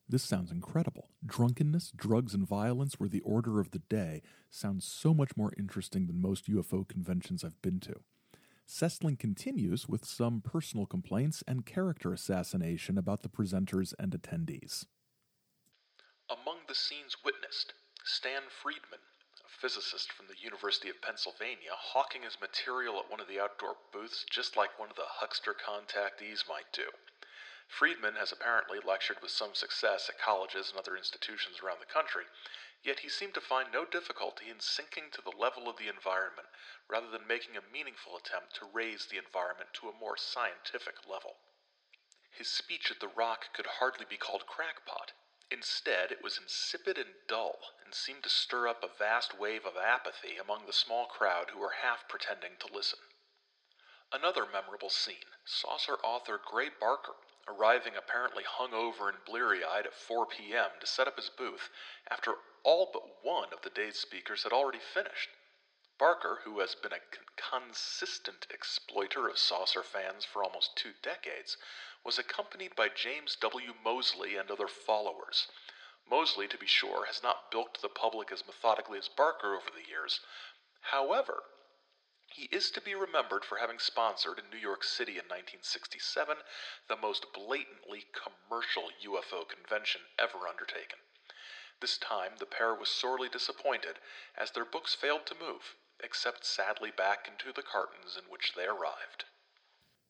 This 0.07 0.23
sounds 0.23 0.51
incredible. 0.51 1.09
Drunkenness, 1.25 1.91
drugs, 1.95 2.35
and 2.35 2.47
violence 2.47 2.99
were 2.99 3.07
the 3.07 3.21
order 3.21 3.59
of 3.59 3.71
the 3.71 3.79
day 3.79 4.21
sounds 4.51 4.85
so 4.85 5.13
much 5.13 5.35
more 5.35 5.53
interesting 5.57 6.05
than 6.05 6.21
most 6.21 6.47
UFO 6.49 6.87
conventions 6.87 7.43
I've 7.43 7.61
been 7.61 7.79
to. 7.81 8.01
Sessling 8.67 9.17
continues 9.17 9.87
with 9.87 10.05
some 10.05 10.41
personal 10.41 10.85
complaints 10.85 11.43
and 11.47 11.65
character 11.65 12.13
assassination 12.13 12.97
about 12.97 13.21
the 13.21 13.29
presenters 13.29 13.93
and 13.97 14.11
attendees. 14.11 14.85
Among 16.29 16.57
the 16.67 16.75
scenes 16.75 17.17
witnessed, 17.23 17.73
Stan 18.03 18.41
Friedman, 18.49 19.01
a 19.45 19.49
physicist 19.61 20.11
from 20.11 20.25
the 20.27 20.41
University 20.41 20.89
of 20.89 21.01
Pennsylvania, 21.01 21.73
hawking 21.73 22.23
his 22.23 22.37
material 22.41 22.99
at 22.99 23.09
one 23.09 23.19
of 23.19 23.27
the 23.27 23.39
outdoor 23.39 23.77
booths 23.93 24.25
just 24.29 24.57
like 24.57 24.79
one 24.79 24.89
of 24.89 24.95
the 24.95 25.05
huckster 25.05 25.53
contactees 25.53 26.49
might 26.49 26.71
do. 26.73 26.89
Friedman 27.67 28.15
has 28.15 28.31
apparently 28.31 28.79
lectured 28.79 29.21
with 29.23 29.31
some 29.31 29.55
success 29.55 30.07
at 30.07 30.19
colleges 30.19 30.69
and 30.69 30.77
other 30.77 30.95
institutions 30.95 31.61
around 31.61 31.79
the 31.79 31.87
country, 31.87 32.25
yet 32.83 32.99
he 32.99 33.09
seemed 33.09 33.33
to 33.33 33.41
find 33.41 33.71
no 33.71 33.85
difficulty 33.85 34.49
in 34.49 34.59
sinking 34.59 35.09
to 35.09 35.21
the 35.21 35.35
level 35.35 35.67
of 35.67 35.77
the 35.77 35.87
environment 35.87 36.47
rather 36.87 37.09
than 37.09 37.25
making 37.25 37.57
a 37.57 37.61
meaningful 37.73 38.15
attempt 38.15 38.55
to 38.55 38.69
raise 38.71 39.07
the 39.07 39.17
environment 39.17 39.73
to 39.73 39.89
a 39.89 39.93
more 39.99 40.15
scientific 40.15 41.07
level. 41.09 41.37
His 42.29 42.51
speech 42.51 42.91
at 42.91 42.99
the 42.99 43.07
Rock 43.07 43.51
could 43.51 43.65
hardly 43.65 44.05
be 44.05 44.17
called 44.17 44.45
crackpot. 44.45 45.13
Instead, 45.49 46.11
it 46.11 46.21
was 46.21 46.37
insipid 46.37 46.99
and 46.99 47.15
dull, 47.27 47.73
and 47.83 47.95
seemed 47.95 48.23
to 48.23 48.29
stir 48.29 48.67
up 48.67 48.83
a 48.83 48.87
vast 48.87 49.39
wave 49.39 49.65
of 49.65 49.75
apathy 49.75 50.37
among 50.37 50.67
the 50.67 50.73
small 50.73 51.07
crowd 51.07 51.49
who 51.49 51.59
were 51.59 51.81
half 51.81 52.07
pretending 52.07 52.57
to 52.59 52.71
listen. 52.71 52.99
Another 54.11 54.45
memorable 54.45 54.91
scene 54.91 55.33
saucer 55.45 55.95
author 56.03 56.39
Gray 56.43 56.69
Barker 56.69 57.15
arriving 57.47 57.93
apparently 57.95 58.43
hungover 58.43 59.09
and 59.09 59.17
bleary 59.25 59.63
eyed 59.63 59.85
at 59.85 59.93
4 59.93 60.25
p.m. 60.25 60.69
to 60.79 60.87
set 60.87 61.07
up 61.07 61.15
his 61.15 61.29
booth 61.29 61.69
after 62.09 62.35
all 62.63 62.89
but 62.91 63.23
one 63.23 63.53
of 63.53 63.61
the 63.61 63.69
day's 63.69 63.97
speakers 63.99 64.43
had 64.43 64.51
already 64.51 64.79
finished. 64.79 65.29
Barker, 65.97 66.41
who 66.43 66.59
has 66.59 66.75
been 66.75 66.91
a 66.91 66.99
con- 67.11 67.25
consistent 67.61 68.47
exploiter 68.49 69.27
of 69.29 69.37
saucer 69.37 69.83
fans 69.83 70.25
for 70.25 70.43
almost 70.43 70.75
two 70.75 70.91
decades, 71.01 71.57
was 72.03 72.19
accompanied 72.19 72.75
by 72.75 72.89
James 72.89 73.37
W. 73.39 73.73
Moseley 73.83 74.35
and 74.35 74.51
other 74.51 74.67
followers. 74.67 75.47
Moseley, 76.09 76.47
to 76.47 76.57
be 76.57 76.67
sure, 76.67 77.05
has 77.05 77.23
not 77.23 77.49
bilked 77.51 77.81
the 77.81 77.89
public 77.89 78.31
as 78.31 78.45
methodically 78.45 78.97
as 78.97 79.07
Barker 79.07 79.55
over 79.55 79.71
the 79.73 79.87
years. 79.89 80.19
However, 80.81 81.43
he 82.35 82.49
is 82.51 82.69
to 82.71 82.81
be 82.81 82.93
remembered 82.93 83.45
for 83.45 83.57
having 83.57 83.79
sponsored 83.79 84.39
in 84.39 84.49
New 84.51 84.59
York 84.59 84.83
City 84.83 85.13
in 85.13 85.31
1967 85.31 86.35
the 86.89 86.97
most 86.97 87.25
blatantly 87.33 88.03
commercial 88.11 88.91
UFO 89.07 89.47
convention 89.47 90.01
ever 90.19 90.43
undertaken. 90.43 90.99
This 91.79 91.97
time, 91.97 92.31
the 92.37 92.45
pair 92.45 92.75
was 92.75 92.89
sorely 92.89 93.29
disappointed, 93.29 93.99
as 94.37 94.51
their 94.51 94.65
books 94.65 94.93
failed 94.93 95.25
to 95.27 95.35
move, 95.39 95.75
except 96.03 96.45
sadly 96.45 96.91
back 96.91 97.27
into 97.27 97.55
the 97.55 97.63
cartons 97.63 98.17
in 98.17 98.29
which 98.29 98.51
they 98.55 98.65
arrived. 98.65 99.23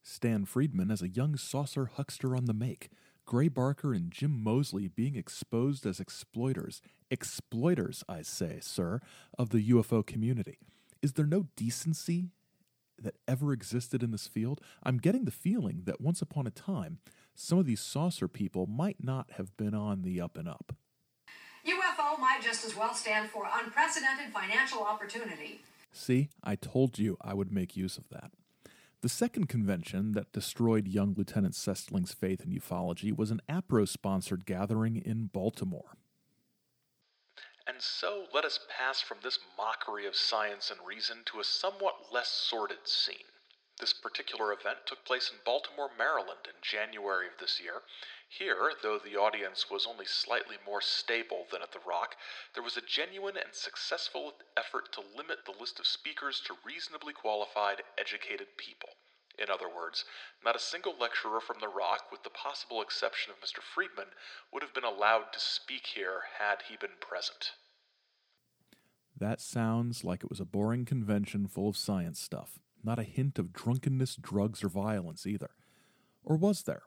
Stan 0.01 0.45
Friedman 0.45 0.89
as 0.89 1.03
a 1.03 1.09
young 1.09 1.37
saucer 1.37 1.85
huckster 1.93 2.35
on 2.35 2.45
the 2.45 2.53
make. 2.53 2.89
Gray 3.25 3.49
Barker 3.49 3.93
and 3.93 4.11
Jim 4.11 4.43
Moseley 4.43 4.87
being 4.87 5.15
exposed 5.15 5.85
as 5.85 5.99
exploiters. 5.99 6.81
Exploiters, 7.11 8.03
I 8.09 8.23
say, 8.23 8.59
sir, 8.61 8.99
of 9.37 9.49
the 9.49 9.69
UFO 9.69 10.05
community. 10.05 10.57
Is 11.05 11.13
there 11.13 11.27
no 11.27 11.45
decency 11.55 12.31
that 12.99 13.17
ever 13.27 13.53
existed 13.53 14.01
in 14.01 14.09
this 14.09 14.25
field? 14.25 14.59
I'm 14.81 14.97
getting 14.97 15.25
the 15.25 15.29
feeling 15.29 15.83
that 15.85 16.01
once 16.01 16.19
upon 16.19 16.47
a 16.47 16.49
time, 16.49 16.97
some 17.35 17.59
of 17.59 17.67
these 17.67 17.79
saucer 17.79 18.27
people 18.27 18.65
might 18.65 19.03
not 19.03 19.33
have 19.33 19.55
been 19.55 19.75
on 19.75 20.01
the 20.01 20.19
up 20.19 20.35
and 20.35 20.47
up. 20.47 20.73
UFO 21.63 22.19
might 22.19 22.39
just 22.41 22.65
as 22.65 22.75
well 22.75 22.95
stand 22.95 23.29
for 23.29 23.47
unprecedented 23.53 24.33
financial 24.33 24.81
opportunity. 24.81 25.61
See, 25.91 26.29
I 26.43 26.55
told 26.55 26.97
you 26.97 27.17
I 27.21 27.35
would 27.35 27.51
make 27.51 27.77
use 27.77 27.99
of 27.99 28.09
that. 28.09 28.31
The 29.01 29.07
second 29.07 29.47
convention 29.47 30.13
that 30.13 30.31
destroyed 30.31 30.87
young 30.87 31.13
Lieutenant 31.15 31.53
Sessling's 31.53 32.15
faith 32.15 32.43
in 32.43 32.49
ufology 32.49 33.15
was 33.15 33.29
an 33.29 33.41
APRO 33.47 33.87
sponsored 33.87 34.47
gathering 34.47 34.95
in 34.95 35.27
Baltimore. 35.27 35.97
And 37.67 37.81
so 37.81 38.27
let 38.31 38.45
us 38.45 38.59
pass 38.69 39.01
from 39.01 39.21
this 39.21 39.39
mockery 39.57 40.05
of 40.05 40.15
science 40.15 40.69
and 40.69 40.85
reason 40.85 41.23
to 41.25 41.39
a 41.39 41.43
somewhat 41.43 42.13
less 42.13 42.29
sordid 42.29 42.87
scene. 42.87 43.25
This 43.79 43.91
particular 43.91 44.53
event 44.53 44.85
took 44.85 45.03
place 45.03 45.29
in 45.29 45.39
Baltimore, 45.43 45.91
Maryland 45.97 46.47
in 46.47 46.61
January 46.61 47.27
of 47.27 47.37
this 47.39 47.59
year. 47.59 47.83
Here, 48.29 48.73
though 48.81 48.99
the 48.99 49.17
audience 49.17 49.69
was 49.69 49.85
only 49.85 50.05
slightly 50.05 50.57
more 50.65 50.79
stable 50.79 51.47
than 51.51 51.61
at 51.61 51.71
the 51.71 51.79
Rock, 51.79 52.15
there 52.53 52.63
was 52.63 52.77
a 52.77 52.81
genuine 52.81 53.35
and 53.35 53.53
successful 53.53 54.35
effort 54.55 54.93
to 54.93 55.01
limit 55.01 55.45
the 55.45 55.51
list 55.51 55.79
of 55.79 55.87
speakers 55.87 56.39
to 56.41 56.57
reasonably 56.63 57.13
qualified, 57.13 57.83
educated 57.97 58.55
people. 58.57 58.89
In 59.37 59.49
other 59.49 59.67
words, 59.67 60.05
not 60.43 60.55
a 60.55 60.59
single 60.59 60.95
lecturer 60.99 61.41
from 61.41 61.57
the 61.59 61.67
Rock, 61.67 62.11
with 62.11 62.23
the 62.23 62.29
possible 62.29 62.81
exception 62.81 63.31
of 63.31 63.39
Mr. 63.41 63.61
Friedman, 63.61 64.13
would 64.53 64.63
have 64.63 64.73
been 64.73 64.83
allowed 64.83 65.33
to 65.33 65.39
speak 65.39 65.87
here 65.87 66.21
had 66.39 66.63
he 66.69 66.77
been 66.77 66.97
present. 66.99 67.51
That 69.17 69.41
sounds 69.41 70.03
like 70.03 70.23
it 70.23 70.29
was 70.29 70.39
a 70.39 70.45
boring 70.45 70.85
convention 70.85 71.47
full 71.47 71.69
of 71.69 71.77
science 71.77 72.19
stuff. 72.19 72.59
Not 72.83 72.99
a 72.99 73.03
hint 73.03 73.39
of 73.39 73.53
drunkenness, 73.53 74.15
drugs, 74.15 74.63
or 74.63 74.69
violence 74.69 75.25
either. 75.25 75.51
Or 76.23 76.35
was 76.35 76.63
there? 76.63 76.83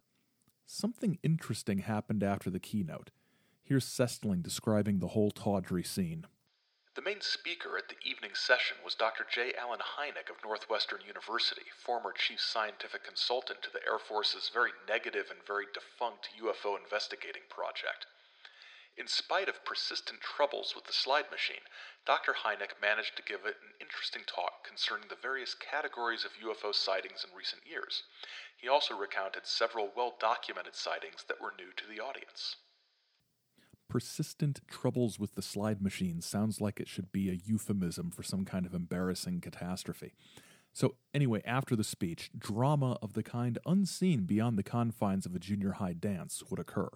Something 0.67 1.19
interesting 1.23 1.79
happened 1.79 2.23
after 2.23 2.51
the 2.51 2.61
keynote. 2.61 3.11
Here's 3.63 3.85
Sestling 3.85 4.43
describing 4.43 4.99
the 4.99 5.09
whole 5.09 5.31
tawdry 5.31 5.83
scene. 5.83 6.27
The 6.99 7.05
main 7.15 7.21
speaker 7.21 7.79
at 7.79 7.89
the 7.89 8.03
evening 8.03 8.35
session 8.35 8.79
was 8.83 8.97
Dr. 8.97 9.25
J. 9.31 9.55
Allen 9.55 9.79
Hynek 9.79 10.29
of 10.29 10.43
Northwestern 10.43 11.01
University, 11.07 11.67
former 11.77 12.11
chief 12.11 12.41
scientific 12.41 13.05
consultant 13.05 13.63
to 13.63 13.71
the 13.71 13.87
Air 13.87 14.01
Force's 14.01 14.49
very 14.49 14.73
negative 14.89 15.31
and 15.31 15.41
very 15.47 15.67
defunct 15.73 16.31
UFO 16.43 16.77
investigating 16.77 17.43
project. 17.49 18.07
In 18.97 19.07
spite 19.07 19.49
of 19.49 19.65
persistent 19.65 20.21
troubles 20.23 20.75
with 20.75 20.87
the 20.87 20.93
slide 20.93 21.31
machine, 21.31 21.63
Dr. 22.05 22.35
Hynek 22.35 22.81
managed 22.83 23.15
to 23.15 23.23
give 23.23 23.47
it 23.47 23.63
an 23.63 23.75
interesting 23.79 24.25
talk 24.27 24.67
concerning 24.67 25.07
the 25.07 25.15
various 25.15 25.55
categories 25.55 26.25
of 26.25 26.33
UFO 26.43 26.75
sightings 26.75 27.23
in 27.23 27.33
recent 27.33 27.65
years. 27.65 28.03
He 28.57 28.67
also 28.67 28.97
recounted 28.97 29.47
several 29.47 29.93
well 29.95 30.17
documented 30.19 30.75
sightings 30.75 31.23
that 31.29 31.41
were 31.41 31.55
new 31.57 31.71
to 31.77 31.87
the 31.87 32.01
audience. 32.01 32.57
Persistent 33.89 34.61
troubles 34.69 35.19
with 35.19 35.35
the 35.35 35.43
slide 35.43 35.81
machine 35.81 36.21
sounds 36.21 36.61
like 36.61 36.79
it 36.79 36.89
should 36.89 37.11
be 37.11 37.31
a 37.31 37.41
euphemism 37.43 38.11
for 38.11 38.23
some 38.23 38.45
kind 38.45 38.67
of 38.67 38.75
embarrassing 38.75 39.41
catastrophe. 39.41 40.13
So, 40.75 40.97
anyway, 41.15 41.43
after 41.47 41.75
the 41.75 41.83
speech, 41.83 42.31
drama 42.37 42.99
of 43.01 43.15
the 43.15 43.23
kind 43.23 43.59
unseen 43.65 44.25
beyond 44.25 44.59
the 44.59 44.63
confines 44.63 45.25
of 45.25 45.35
a 45.35 45.39
junior 45.39 45.73
high 45.73 45.95
dance 45.95 46.43
would 46.51 46.61
occur. 46.61 46.91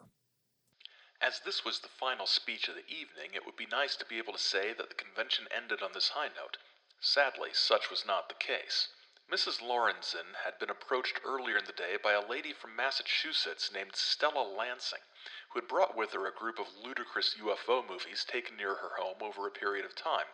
As 1.20 1.40
this 1.40 1.64
was 1.64 1.80
the 1.80 1.88
final 1.88 2.26
speech 2.26 2.68
of 2.68 2.74
the 2.74 2.86
evening, 2.92 3.30
it 3.34 3.46
would 3.46 3.56
be 3.56 3.66
nice 3.66 3.96
to 3.96 4.04
be 4.04 4.18
able 4.18 4.34
to 4.34 4.38
say 4.38 4.74
that 4.74 4.88
the 4.88 4.94
convention 4.94 5.46
ended 5.54 5.82
on 5.82 5.92
this 5.94 6.10
high 6.10 6.28
note. 6.28 6.58
Sadly, 7.00 7.50
such 7.52 7.90
was 7.90 8.04
not 8.06 8.28
the 8.28 8.34
case. 8.34 8.88
Mrs. 9.30 9.62
Lorenzen 9.62 10.34
had 10.44 10.58
been 10.58 10.68
approached 10.68 11.20
earlier 11.24 11.56
in 11.56 11.64
the 11.64 11.72
day 11.72 11.96
by 11.96 12.12
a 12.12 12.28
lady 12.28 12.52
from 12.52 12.76
Massachusetts 12.76 13.70
named 13.72 13.96
Stella 13.96 14.42
Lansing, 14.42 15.00
who 15.50 15.60
had 15.60 15.68
brought 15.68 15.96
with 15.96 16.12
her 16.12 16.26
a 16.26 16.32
group 16.32 16.58
of 16.58 16.66
ludicrous 16.84 17.36
UFO 17.40 17.86
movies 17.88 18.24
taken 18.24 18.56
near 18.56 18.74
her 18.74 18.90
home 18.98 19.22
over 19.22 19.46
a 19.46 19.50
period 19.50 19.84
of 19.84 19.94
time. 19.94 20.26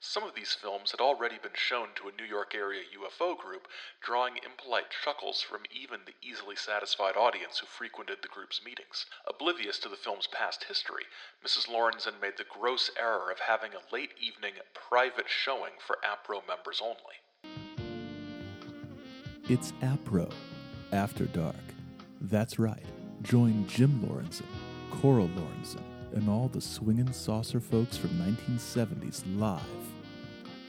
Some 0.00 0.24
of 0.24 0.34
these 0.34 0.52
films 0.52 0.90
had 0.90 1.00
already 1.00 1.38
been 1.38 1.54
shown 1.54 1.88
to 1.94 2.08
a 2.08 2.12
New 2.12 2.28
York 2.28 2.54
area 2.54 2.82
UFO 3.00 3.36
group, 3.36 3.66
drawing 4.02 4.36
impolite 4.36 4.90
chuckles 4.90 5.40
from 5.40 5.62
even 5.70 6.00
the 6.04 6.14
easily 6.20 6.54
satisfied 6.54 7.16
audience 7.16 7.58
who 7.58 7.66
frequented 7.66 8.18
the 8.20 8.28
group's 8.28 8.60
meetings. 8.62 9.06
Oblivious 9.26 9.78
to 9.78 9.88
the 9.88 9.96
film's 9.96 10.26
past 10.26 10.64
history, 10.64 11.04
Mrs. 11.44 11.68
Lorenzen 11.68 12.20
made 12.20 12.36
the 12.36 12.44
gross 12.44 12.90
error 12.98 13.30
of 13.30 13.40
having 13.40 13.72
a 13.72 13.94
late 13.94 14.12
evening 14.20 14.52
private 14.74 15.28
showing 15.28 15.72
for 15.78 15.98
APRO 16.04 16.46
members 16.46 16.82
only. 16.82 17.16
It's 19.48 19.72
APRO, 19.80 20.30
After 20.92 21.24
Dark. 21.24 21.56
That's 22.20 22.58
right. 22.58 22.84
Join 23.22 23.66
Jim 23.66 24.00
Lorenzen, 24.06 24.44
Coral 24.90 25.28
Lorenzen, 25.28 25.82
and 26.14 26.28
all 26.28 26.48
the 26.48 26.60
swingin' 26.60 27.12
saucer 27.12 27.60
folks 27.60 27.96
from 27.96 28.10
1970s 28.10 29.22
live 29.38 29.62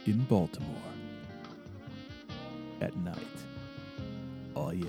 in 0.06 0.24
Baltimore 0.25 0.75
at 2.82 2.96
night. 2.98 3.18
Oh, 4.56 4.72
yeah. 4.72 4.88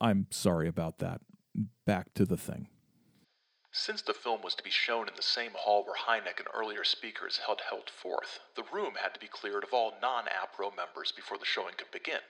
I'm 0.00 0.26
sorry 0.30 0.68
about 0.68 0.98
that. 0.98 1.20
Back 1.86 2.14
to 2.14 2.24
the 2.24 2.36
thing. 2.36 2.68
Since 3.70 4.02
the 4.02 4.12
film 4.12 4.42
was 4.42 4.54
to 4.56 4.62
be 4.62 4.70
shown 4.70 5.08
in 5.08 5.14
the 5.16 5.22
same 5.22 5.52
hall 5.54 5.84
where 5.84 5.96
Hynek 5.96 6.38
and 6.38 6.48
earlier 6.54 6.84
speakers 6.84 7.40
had 7.48 7.58
held 7.68 7.88
forth, 7.88 8.38
the 8.54 8.64
room 8.72 8.94
had 9.02 9.14
to 9.14 9.20
be 9.20 9.28
cleared 9.28 9.64
of 9.64 9.72
all 9.72 9.94
non 10.02 10.24
APRO 10.24 10.76
members 10.76 11.10
before 11.10 11.38
the 11.38 11.46
showing 11.46 11.74
could 11.78 11.90
begin. 11.90 12.20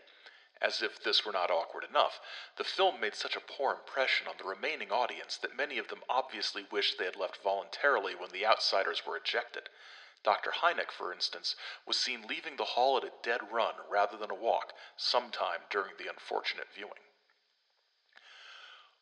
As 0.62 0.80
if 0.80 1.02
this 1.02 1.24
were 1.24 1.32
not 1.32 1.50
awkward 1.50 1.82
enough, 1.82 2.20
the 2.54 2.62
film 2.62 3.00
made 3.00 3.16
such 3.16 3.34
a 3.34 3.40
poor 3.40 3.72
impression 3.72 4.28
on 4.28 4.36
the 4.36 4.44
remaining 4.44 4.92
audience 4.92 5.36
that 5.38 5.56
many 5.56 5.76
of 5.76 5.88
them 5.88 6.04
obviously 6.08 6.68
wished 6.70 6.98
they 6.98 7.04
had 7.04 7.16
left 7.16 7.42
voluntarily 7.42 8.14
when 8.14 8.30
the 8.30 8.46
outsiders 8.46 9.04
were 9.04 9.16
ejected. 9.16 9.68
Dr. 10.22 10.52
Hynek, 10.52 10.92
for 10.92 11.12
instance, 11.12 11.56
was 11.84 11.98
seen 11.98 12.28
leaving 12.28 12.54
the 12.54 12.64
hall 12.64 12.96
at 12.96 13.02
a 13.02 13.12
dead 13.24 13.50
run 13.50 13.74
rather 13.90 14.16
than 14.16 14.30
a 14.30 14.36
walk 14.36 14.72
sometime 14.96 15.62
during 15.68 15.96
the 15.96 16.06
unfortunate 16.06 16.68
viewing. 16.72 17.02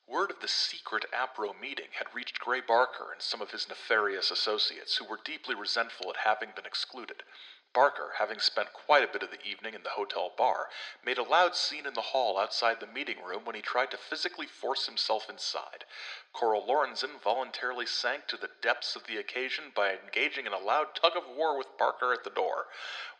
Word 0.06 0.30
of 0.30 0.40
the 0.40 0.48
secret 0.48 1.04
APRO 1.12 1.52
meeting 1.52 1.90
had 1.92 2.14
reached 2.14 2.40
Gray 2.40 2.62
Barker 2.62 3.12
and 3.12 3.20
some 3.20 3.42
of 3.42 3.50
his 3.50 3.68
nefarious 3.68 4.30
associates, 4.30 4.96
who 4.96 5.04
were 5.04 5.20
deeply 5.22 5.54
resentful 5.54 6.08
at 6.08 6.24
having 6.24 6.52
been 6.56 6.64
excluded. 6.64 7.22
Barker, 7.72 8.10
having 8.18 8.40
spent 8.40 8.72
quite 8.72 9.04
a 9.04 9.12
bit 9.12 9.22
of 9.22 9.30
the 9.30 9.42
evening 9.48 9.74
in 9.74 9.84
the 9.84 9.90
hotel 9.90 10.32
bar, 10.36 10.66
made 11.06 11.18
a 11.18 11.22
loud 11.22 11.54
scene 11.54 11.86
in 11.86 11.94
the 11.94 12.00
hall 12.00 12.36
outside 12.36 12.80
the 12.80 12.86
meeting 12.86 13.22
room 13.24 13.44
when 13.44 13.54
he 13.54 13.62
tried 13.62 13.92
to 13.92 13.96
physically 13.96 14.46
force 14.46 14.86
himself 14.86 15.30
inside. 15.30 15.84
Coral 16.32 16.66
Lorenzen 16.66 17.20
voluntarily 17.22 17.86
sank 17.86 18.26
to 18.26 18.36
the 18.36 18.50
depths 18.60 18.96
of 18.96 19.06
the 19.06 19.18
occasion 19.18 19.64
by 19.74 19.92
engaging 19.92 20.46
in 20.46 20.52
a 20.52 20.58
loud 20.58 20.94
tug 20.94 21.12
of 21.16 21.22
war 21.36 21.56
with 21.56 21.78
Barker 21.78 22.12
at 22.12 22.24
the 22.24 22.30
door. 22.30 22.66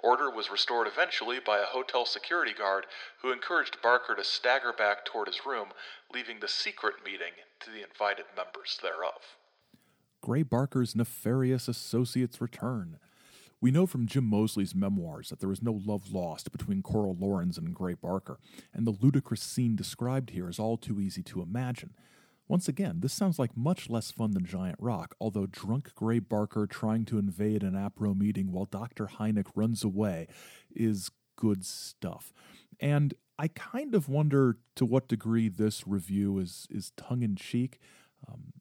Order 0.01 0.31
was 0.31 0.51
restored 0.51 0.89
eventually 0.89 1.39
by 1.39 1.59
a 1.59 1.67
hotel 1.67 2.05
security 2.05 2.53
guard 2.53 2.87
who 3.23 3.33
encouraged 3.33 3.81
Barker 3.83 4.17
to 4.17 4.25
stagger 4.25 4.73
back 4.73 5.05
toward 5.05 5.29
his 5.29 5.47
room, 5.47 5.69
leaving 6.13 6.41
the 6.41 6.49
secret 6.49 6.97
meeting 7.05 7.35
to 7.61 7.71
the 7.71 7.83
invited 7.83 8.27
members 8.37 8.79
thereof. 8.83 9.37
Gray 10.23 10.43
Barker's 10.43 10.97
nefarious 10.97 11.69
associates 11.69 12.41
return. 12.41 12.99
We 13.63 13.71
know 13.71 13.87
from 13.87 14.07
Jim 14.07 14.25
Moseley's 14.25 14.75
memoirs 14.75 15.29
that 15.29 15.41
there 15.41 15.49
was 15.49 15.63
no 15.63 15.81
love 15.85 16.13
lost 16.13 16.51
between 16.51 16.83
Coral 16.83 17.15
Lorenzen 17.15 17.59
and 17.67 17.75
Gray 17.75 17.95
Barker, 17.95 18.39
and 18.73 18.87
the 18.87 18.97
ludicrous 19.01 19.43
scene 19.43 19.77
described 19.77 20.31
here 20.31 20.49
is 20.49 20.59
all 20.59 20.79
too 20.79 21.01
easy 21.01 21.23
to 21.25 21.43
imagine. 21.43 21.95
Once 22.49 22.67
again, 22.67 22.99
this 22.99 23.13
sounds 23.13 23.39
like 23.39 23.57
much 23.57 23.89
less 23.89 24.11
fun 24.11 24.33
than 24.33 24.45
Giant 24.45 24.79
Rock, 24.81 25.15
although 25.21 25.47
drunk 25.47 25.95
Gray 25.95 26.19
Barker 26.19 26.67
trying 26.67 27.05
to 27.05 27.19
invade 27.19 27.63
an 27.63 27.75
APRO 27.75 28.19
meeting 28.19 28.51
while 28.51 28.65
Dr. 28.65 29.07
Hynek 29.07 29.47
runs 29.55 29.85
away 29.85 30.27
is 30.75 31.11
good 31.37 31.65
stuff. 31.65 32.33
And 32.81 33.15
I 33.39 33.49
kind 33.49 33.95
of 33.95 34.09
wonder 34.09 34.59
to 34.75 34.85
what 34.85 35.07
degree 35.07 35.49
this 35.49 35.87
review 35.87 36.39
is, 36.39 36.67
is 36.71 36.91
tongue 36.97 37.23
in 37.23 37.37
cheek. 37.37 37.79
Um, 38.29 38.53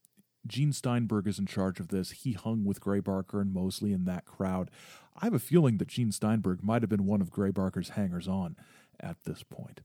Gene 0.50 0.74
Steinberg 0.74 1.28
is 1.28 1.40
in 1.40 1.46
charge 1.46 1.80
of 1.80 1.90
this. 1.90 2.12
He 2.12 2.34
hung 2.34 2.66
with 2.66 2.82
Gray 2.82 3.00
Barker 3.00 3.40
and 3.40 3.54
Moseley 3.54 3.94
in 3.94 4.06
that 4.06 4.26
crowd. 4.26 4.70
I 5.16 5.26
have 5.26 5.34
a 5.34 5.40
feeling 5.40 5.78
that 5.78 5.88
Gene 5.88 6.12
Steinberg 6.12 6.64
might 6.64 6.82
have 6.82 6.90
been 6.90 7.06
one 7.06 7.22
of 7.22 7.30
Gray 7.30 7.52
Barker's 7.52 7.90
hangers 7.90 8.28
on 8.28 8.56
at 9.00 9.24
this 9.26 9.44
point. 9.44 9.82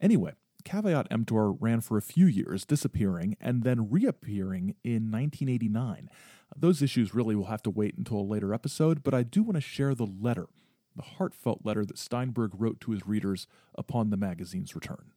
Anyway, 0.00 0.32
Caveat 0.64 1.08
Emptor 1.10 1.52
ran 1.52 1.80
for 1.80 1.96
a 1.96 2.02
few 2.02 2.26
years, 2.26 2.64
disappearing 2.64 3.36
and 3.40 3.62
then 3.62 3.90
reappearing 3.90 4.74
in 4.84 5.10
1989. 5.10 6.10
Those 6.56 6.82
issues 6.82 7.14
really 7.14 7.34
will 7.34 7.46
have 7.46 7.62
to 7.62 7.70
wait 7.70 7.96
until 7.96 8.20
a 8.20 8.22
later 8.22 8.52
episode, 8.52 9.02
but 9.02 9.14
I 9.14 9.22
do 9.22 9.42
want 9.42 9.56
to 9.56 9.60
share 9.60 9.94
the 9.94 10.06
letter, 10.06 10.48
the 10.96 11.02
heartfelt 11.02 11.60
letter 11.64 11.84
that 11.84 11.98
Steinberg 11.98 12.52
wrote 12.54 12.80
to 12.82 12.90
his 12.90 13.06
readers 13.06 13.46
upon 13.74 14.10
the 14.10 14.16
magazine's 14.16 14.74
return. 14.74 15.12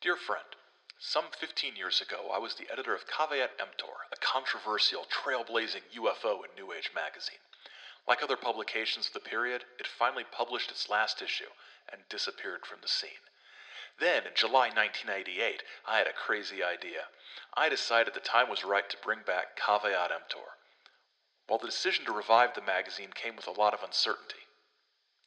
Dear 0.00 0.16
friend, 0.16 0.44
some 1.06 1.26
15 1.38 1.76
years 1.76 2.00
ago, 2.00 2.30
I 2.32 2.38
was 2.38 2.54
the 2.54 2.72
editor 2.72 2.94
of 2.94 3.06
Caveat 3.06 3.60
Emptor, 3.60 3.92
a 4.10 4.16
controversial, 4.16 5.04
trailblazing 5.04 5.84
UFO 6.00 6.40
and 6.42 6.56
New 6.56 6.72
Age 6.72 6.92
magazine. 6.94 7.44
Like 8.08 8.22
other 8.22 8.38
publications 8.38 9.08
of 9.08 9.12
the 9.12 9.28
period, 9.28 9.64
it 9.78 9.86
finally 9.86 10.24
published 10.24 10.70
its 10.70 10.88
last 10.88 11.20
issue 11.20 11.52
and 11.92 12.00
disappeared 12.08 12.64
from 12.64 12.78
the 12.80 12.88
scene. 12.88 13.20
Then, 14.00 14.24
in 14.24 14.32
July 14.34 14.72
1988, 14.72 15.62
I 15.86 15.98
had 15.98 16.06
a 16.06 16.14
crazy 16.14 16.64
idea. 16.64 17.04
I 17.52 17.68
decided 17.68 18.14
the 18.14 18.20
time 18.20 18.48
was 18.48 18.64
right 18.64 18.88
to 18.88 18.96
bring 19.04 19.20
back 19.26 19.60
Caveat 19.60 20.10
Emptor. 20.10 20.56
While 21.46 21.58
the 21.58 21.68
decision 21.68 22.06
to 22.06 22.12
revive 22.12 22.54
the 22.54 22.62
magazine 22.62 23.12
came 23.14 23.36
with 23.36 23.46
a 23.46 23.52
lot 23.52 23.74
of 23.74 23.82
uncertainty, 23.84 24.48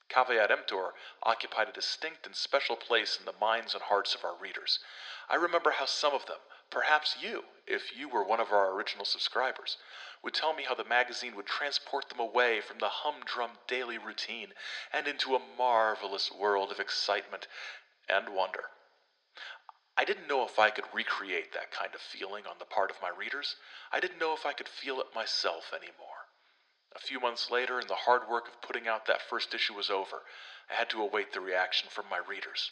Caveat 0.10 0.52
Emptor 0.52 0.94
occupied 1.22 1.70
a 1.70 1.74
distinct 1.74 2.26
and 2.26 2.36
special 2.36 2.76
place 2.76 3.18
in 3.20 3.26
the 3.26 3.38
minds 3.40 3.74
and 3.74 3.84
hearts 3.84 4.16
of 4.16 4.24
our 4.24 4.36
readers. 4.42 4.80
I 5.30 5.36
remember 5.36 5.72
how 5.72 5.86
some 5.86 6.14
of 6.14 6.26
them, 6.26 6.38
perhaps 6.70 7.18
you, 7.22 7.44
if 7.66 7.98
you 7.98 8.08
were 8.08 8.24
one 8.24 8.40
of 8.40 8.52
our 8.52 8.74
original 8.74 9.06
subscribers, 9.06 9.78
would 10.24 10.34
tell 10.34 10.54
me 10.54 10.64
how 10.64 10.76
the 10.76 10.84
magazine 10.84 11.36
would 11.36 11.46
transport 11.46 12.10
them 12.10 12.20
away 12.20 12.62
from 12.62 12.80
the 12.80 12.90
humdrum 12.90 13.52
daily 13.68 13.98
routine 13.98 14.54
and 14.94 15.08
into 15.08 15.36
a 15.36 15.42
marvelous 15.58 16.32
world 16.32 16.72
of 16.72 16.80
excitement 16.80 17.48
and 18.08 18.30
wonder. 18.30 18.66
I 19.98 20.06
didn't 20.06 20.28
know 20.28 20.46
if 20.46 20.60
I 20.60 20.70
could 20.70 20.86
recreate 20.94 21.54
that 21.54 21.72
kind 21.72 21.94
of 21.96 22.02
feeling 22.02 22.46
on 22.46 22.58
the 22.60 22.66
part 22.66 22.92
of 22.92 23.02
my 23.02 23.10
readers. 23.10 23.56
I 23.92 24.00
didn't 24.00 24.20
know 24.20 24.34
if 24.34 24.46
I 24.46 24.54
could 24.54 24.70
feel 24.70 25.00
it 25.00 25.16
myself 25.16 25.74
anymore. 25.74 26.28
A 26.96 27.00
few 27.00 27.20
months 27.20 27.52
later, 27.52 27.80
and 27.80 27.90
the 27.90 27.96
hard 27.96 28.30
work 28.30 28.48
of 28.48 28.62
putting 28.62 28.88
out 28.88 29.08
that 29.08 29.22
first 29.22 29.54
issue 29.54 29.74
was 29.74 29.90
over, 29.90 30.22
I 30.70 30.76
had 30.76 30.90
to 30.92 31.02
await 31.02 31.34
the 31.34 31.42
reaction 31.42 31.90
from 31.90 32.06
my 32.10 32.18
readers. 32.18 32.72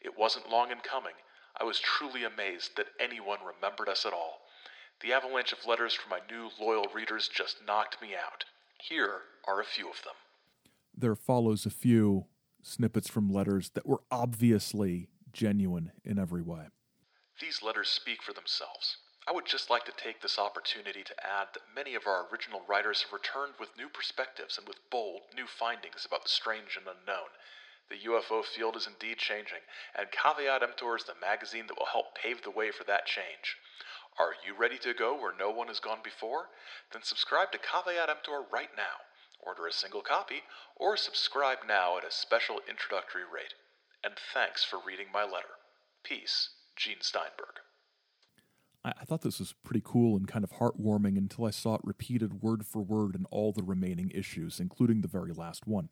It 0.00 0.16
wasn't 0.16 0.50
long 0.50 0.70
in 0.70 0.80
coming. 0.80 1.14
I 1.60 1.64
was 1.64 1.80
truly 1.80 2.24
amazed 2.24 2.76
that 2.76 2.86
anyone 2.98 3.38
remembered 3.44 3.88
us 3.88 4.06
at 4.06 4.12
all. 4.12 4.40
The 5.00 5.12
avalanche 5.12 5.52
of 5.52 5.66
letters 5.66 5.94
from 5.94 6.10
my 6.10 6.20
new 6.30 6.50
loyal 6.60 6.86
readers 6.94 7.28
just 7.28 7.64
knocked 7.66 8.00
me 8.00 8.14
out. 8.14 8.44
Here 8.80 9.22
are 9.46 9.60
a 9.60 9.64
few 9.64 9.88
of 9.90 10.02
them. 10.02 10.14
There 10.96 11.14
follows 11.14 11.66
a 11.66 11.70
few 11.70 12.26
snippets 12.62 13.08
from 13.08 13.32
letters 13.32 13.70
that 13.70 13.86
were 13.86 14.02
obviously 14.10 15.08
genuine 15.32 15.92
in 16.04 16.18
every 16.18 16.42
way. 16.42 16.68
These 17.40 17.62
letters 17.62 17.88
speak 17.88 18.22
for 18.22 18.32
themselves. 18.32 18.98
I 19.26 19.32
would 19.32 19.46
just 19.46 19.70
like 19.70 19.84
to 19.84 19.92
take 19.96 20.20
this 20.20 20.38
opportunity 20.38 21.02
to 21.04 21.26
add 21.26 21.48
that 21.54 21.74
many 21.74 21.94
of 21.94 22.06
our 22.06 22.26
original 22.30 22.62
writers 22.68 23.02
have 23.02 23.12
returned 23.12 23.54
with 23.58 23.76
new 23.76 23.88
perspectives 23.88 24.58
and 24.58 24.66
with 24.66 24.78
bold, 24.90 25.22
new 25.34 25.46
findings 25.46 26.04
about 26.04 26.24
the 26.24 26.28
strange 26.28 26.76
and 26.76 26.86
unknown. 26.86 27.30
The 27.90 28.08
UFO 28.08 28.44
field 28.44 28.76
is 28.76 28.86
indeed 28.86 29.18
changing, 29.18 29.60
and 29.94 30.10
Caveat 30.10 30.62
Emptor 30.62 30.96
is 30.96 31.04
the 31.04 31.14
magazine 31.20 31.66
that 31.66 31.78
will 31.78 31.86
help 31.86 32.14
pave 32.14 32.42
the 32.42 32.50
way 32.50 32.70
for 32.70 32.84
that 32.84 33.06
change. 33.06 33.56
Are 34.18 34.34
you 34.46 34.54
ready 34.54 34.78
to 34.78 34.94
go 34.94 35.14
where 35.14 35.34
no 35.34 35.50
one 35.50 35.68
has 35.68 35.80
gone 35.80 36.00
before? 36.02 36.48
Then 36.92 37.02
subscribe 37.02 37.50
to 37.52 37.58
Caveat 37.58 38.10
Emptor 38.10 38.42
right 38.52 38.70
now. 38.76 39.00
Order 39.40 39.66
a 39.66 39.72
single 39.72 40.02
copy, 40.02 40.42
or 40.76 40.96
subscribe 40.96 41.58
now 41.66 41.98
at 41.98 42.04
a 42.04 42.10
special 42.10 42.60
introductory 42.68 43.24
rate. 43.24 43.54
And 44.04 44.14
thanks 44.32 44.62
for 44.64 44.78
reading 44.84 45.06
my 45.12 45.24
letter. 45.24 45.58
Peace, 46.04 46.50
Gene 46.76 47.00
Steinberg. 47.00 47.61
I, 48.84 48.92
I 49.00 49.04
thought 49.04 49.22
this 49.22 49.38
was 49.38 49.54
pretty 49.64 49.82
cool 49.84 50.16
and 50.16 50.28
kind 50.28 50.44
of 50.44 50.52
heartwarming 50.52 51.16
until 51.16 51.44
I 51.44 51.50
saw 51.50 51.74
it 51.74 51.80
repeated 51.84 52.42
word 52.42 52.64
for 52.66 52.82
word 52.82 53.14
in 53.14 53.24
all 53.26 53.52
the 53.52 53.62
remaining 53.62 54.10
issues, 54.14 54.60
including 54.60 55.00
the 55.00 55.08
very 55.08 55.32
last 55.32 55.66
one. 55.66 55.88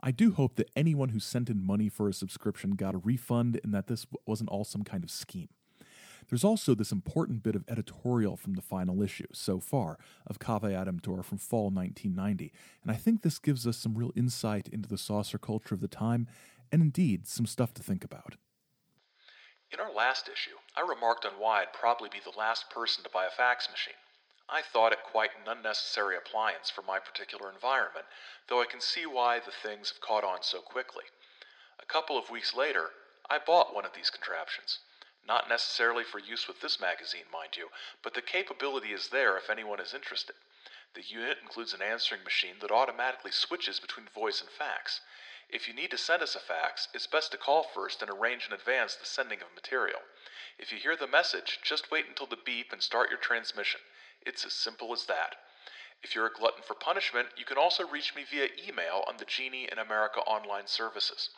I 0.00 0.10
do 0.10 0.32
hope 0.32 0.56
that 0.56 0.70
anyone 0.74 1.10
who 1.10 1.20
sent 1.20 1.50
in 1.50 1.64
money 1.64 1.88
for 1.88 2.08
a 2.08 2.14
subscription 2.14 2.72
got 2.72 2.94
a 2.94 2.98
refund 2.98 3.60
and 3.62 3.74
that 3.74 3.86
this 3.86 4.06
wasn't 4.26 4.50
all 4.50 4.64
some 4.64 4.84
kind 4.84 5.04
of 5.04 5.10
scheme. 5.10 5.48
There's 6.28 6.44
also 6.44 6.76
this 6.76 6.92
important 6.92 7.42
bit 7.42 7.56
of 7.56 7.64
editorial 7.68 8.36
from 8.36 8.54
the 8.54 8.62
final 8.62 9.02
issue, 9.02 9.26
so 9.32 9.58
far, 9.58 9.98
of 10.26 10.38
Caveat 10.38 10.86
Emptor 10.86 11.24
from 11.24 11.38
fall 11.38 11.70
1990, 11.70 12.52
and 12.82 12.92
I 12.92 12.94
think 12.94 13.22
this 13.22 13.40
gives 13.40 13.66
us 13.66 13.76
some 13.76 13.96
real 13.96 14.12
insight 14.14 14.68
into 14.68 14.88
the 14.88 14.96
saucer 14.96 15.38
culture 15.38 15.74
of 15.74 15.80
the 15.80 15.88
time, 15.88 16.28
and 16.70 16.82
indeed, 16.82 17.26
some 17.26 17.46
stuff 17.46 17.74
to 17.74 17.82
think 17.82 18.04
about. 18.04 18.36
In 19.72 19.78
our 19.78 19.92
last 19.92 20.28
issue, 20.28 20.58
I 20.76 20.80
remarked 20.80 21.24
on 21.24 21.38
why 21.38 21.62
I'd 21.62 21.72
probably 21.72 22.08
be 22.08 22.18
the 22.18 22.36
last 22.36 22.70
person 22.70 23.04
to 23.04 23.10
buy 23.10 23.26
a 23.26 23.30
fax 23.30 23.70
machine. 23.70 23.94
I 24.48 24.62
thought 24.62 24.92
it 24.92 25.04
quite 25.04 25.30
an 25.36 25.46
unnecessary 25.46 26.16
appliance 26.16 26.70
for 26.70 26.82
my 26.82 26.98
particular 26.98 27.48
environment, 27.48 28.06
though 28.48 28.60
I 28.60 28.66
can 28.66 28.80
see 28.80 29.06
why 29.06 29.38
the 29.38 29.52
things 29.52 29.90
have 29.90 30.00
caught 30.00 30.24
on 30.24 30.42
so 30.42 30.60
quickly. 30.60 31.04
A 31.78 31.86
couple 31.86 32.18
of 32.18 32.30
weeks 32.30 32.52
later, 32.52 32.90
I 33.28 33.38
bought 33.38 33.72
one 33.72 33.84
of 33.84 33.92
these 33.92 34.10
contraptions. 34.10 34.80
Not 35.24 35.48
necessarily 35.48 36.02
for 36.02 36.18
use 36.18 36.48
with 36.48 36.60
this 36.60 36.80
magazine, 36.80 37.30
mind 37.32 37.56
you, 37.56 37.70
but 38.02 38.14
the 38.14 38.22
capability 38.22 38.92
is 38.92 39.10
there 39.10 39.36
if 39.36 39.48
anyone 39.48 39.78
is 39.78 39.94
interested. 39.94 40.34
The 40.94 41.02
unit 41.02 41.38
includes 41.40 41.72
an 41.72 41.82
answering 41.82 42.24
machine 42.24 42.58
that 42.60 42.72
automatically 42.72 43.30
switches 43.30 43.78
between 43.78 44.08
voice 44.08 44.40
and 44.40 44.50
fax. 44.50 45.00
If 45.52 45.66
you 45.66 45.74
need 45.74 45.90
to 45.90 45.98
send 45.98 46.22
us 46.22 46.36
a 46.36 46.40
fax, 46.40 46.86
it's 46.94 47.08
best 47.08 47.32
to 47.32 47.36
call 47.36 47.64
first 47.64 48.02
and 48.02 48.10
arrange 48.10 48.46
in 48.46 48.52
advance 48.52 48.94
the 48.94 49.04
sending 49.04 49.42
of 49.42 49.52
material. 49.52 50.00
If 50.58 50.70
you 50.70 50.78
hear 50.78 50.94
the 50.94 51.08
message, 51.08 51.58
just 51.64 51.90
wait 51.90 52.06
until 52.06 52.26
the 52.26 52.36
beep 52.36 52.72
and 52.72 52.80
start 52.80 53.10
your 53.10 53.18
transmission. 53.18 53.80
It's 54.24 54.44
as 54.44 54.52
simple 54.52 54.92
as 54.92 55.06
that. 55.06 55.36
If 56.02 56.14
you're 56.14 56.26
a 56.26 56.32
glutton 56.32 56.62
for 56.62 56.74
punishment, 56.74 57.30
you 57.36 57.44
can 57.44 57.58
also 57.58 57.86
reach 57.86 58.14
me 58.14 58.24
via 58.24 58.48
email 58.64 59.04
on 59.08 59.16
the 59.16 59.24
Genie 59.24 59.68
in 59.70 59.78
America 59.78 60.20
online 60.20 60.66
services. 60.66 61.30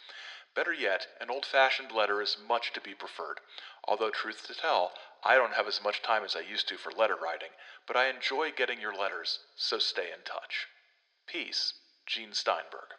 Better 0.55 0.75
yet, 0.75 1.07
an 1.19 1.31
old 1.31 1.47
fashioned 1.47 1.91
letter 1.91 2.21
is 2.21 2.37
much 2.37 2.75
to 2.75 2.81
be 2.83 2.95
preferred. 2.95 3.41
Although, 3.85 4.11
truth 4.11 4.47
to 4.47 4.55
tell, 4.55 4.93
I 5.25 5.37
don't 5.37 5.55
have 5.55 5.67
as 5.67 5.83
much 5.83 6.03
time 6.03 6.23
as 6.23 6.37
I 6.37 6.41
used 6.41 6.69
to 6.69 6.77
for 6.77 6.93
letter 6.93 7.17
writing, 7.17 7.51
but 7.87 7.97
I 7.97 8.09
enjoy 8.09 8.53
getting 8.53 8.79
your 8.79 8.95
letters, 8.95 9.39
so 9.57 9.79
stay 9.79 10.13
in 10.13 10.23
touch. 10.25 10.67
Peace, 11.27 11.73
Gene 12.05 12.35
Steinberg. 12.35 12.93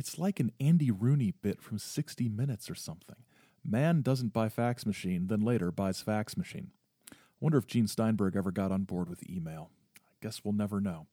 It's 0.00 0.18
like 0.18 0.40
an 0.40 0.50
Andy 0.58 0.90
Rooney 0.90 1.34
bit 1.42 1.60
from 1.60 1.78
60 1.78 2.26
Minutes 2.30 2.70
or 2.70 2.74
something. 2.74 3.16
Man 3.62 4.00
doesn't 4.00 4.32
buy 4.32 4.48
fax 4.48 4.86
machine, 4.86 5.26
then 5.26 5.42
later 5.42 5.70
buys 5.70 6.00
fax 6.00 6.38
machine. 6.38 6.70
Wonder 7.38 7.58
if 7.58 7.66
Gene 7.66 7.86
Steinberg 7.86 8.34
ever 8.34 8.50
got 8.50 8.72
on 8.72 8.84
board 8.84 9.10
with 9.10 9.28
email. 9.28 9.68
I 9.98 10.16
guess 10.22 10.40
we'll 10.42 10.54
never 10.54 10.80
know. 10.80 11.06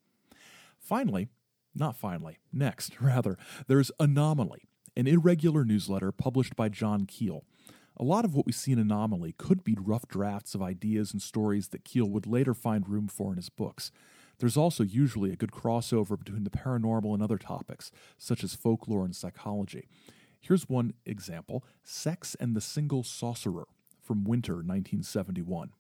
Finally, 0.80 1.28
not 1.76 1.98
finally, 1.98 2.38
next, 2.54 2.94
rather, 3.02 3.38
there's 3.68 3.92
Anomaly, 4.00 4.70
an 4.96 5.06
irregular 5.06 5.66
newsletter 5.66 6.14
published 6.14 6.56
by 6.56 6.70
John 6.70 7.06
Keel. 7.06 7.44
A 7.98 8.06
lot 8.06 8.24
of 8.24 8.36
what 8.36 8.46
we 8.46 8.54
see 8.54 8.72
in 8.72 8.80
Anomaly 8.80 9.36
could 9.38 9.66
be 9.66 9.76
rough 9.78 10.08
drafts 10.08 10.56
of 10.56 10.62
ideas 10.62 11.12
and 11.12 11.22
stories 11.22 11.68
that 11.70 11.84
Keel 11.84 12.10
would 12.10 12.26
later 12.26 12.54
find 12.54 12.88
room 12.88 13.10
for 13.10 13.32
in 13.32 13.36
his 13.36 13.50
books. 13.50 13.92
There's 14.40 14.58
also 14.58 14.84
usually 14.84 15.32
a 15.32 15.36
good 15.36 15.52
crossover 15.52 16.18
between 16.18 16.44
the 16.44 16.50
paranormal 16.50 17.14
and 17.14 17.24
other 17.24 17.38
topics, 17.38 17.92
such 18.18 18.44
as 18.44 18.56
folklore 18.56 19.04
and 19.04 19.16
psychology. 19.16 19.88
Here's 20.40 20.70
one 20.70 20.94
example 21.06 21.64
Sex 21.84 22.36
and 22.40 22.56
the 22.56 22.62
Single 22.62 23.04
Saucerer 23.04 23.66
from 24.04 24.24
Winter 24.24 24.54
1971 24.54 25.72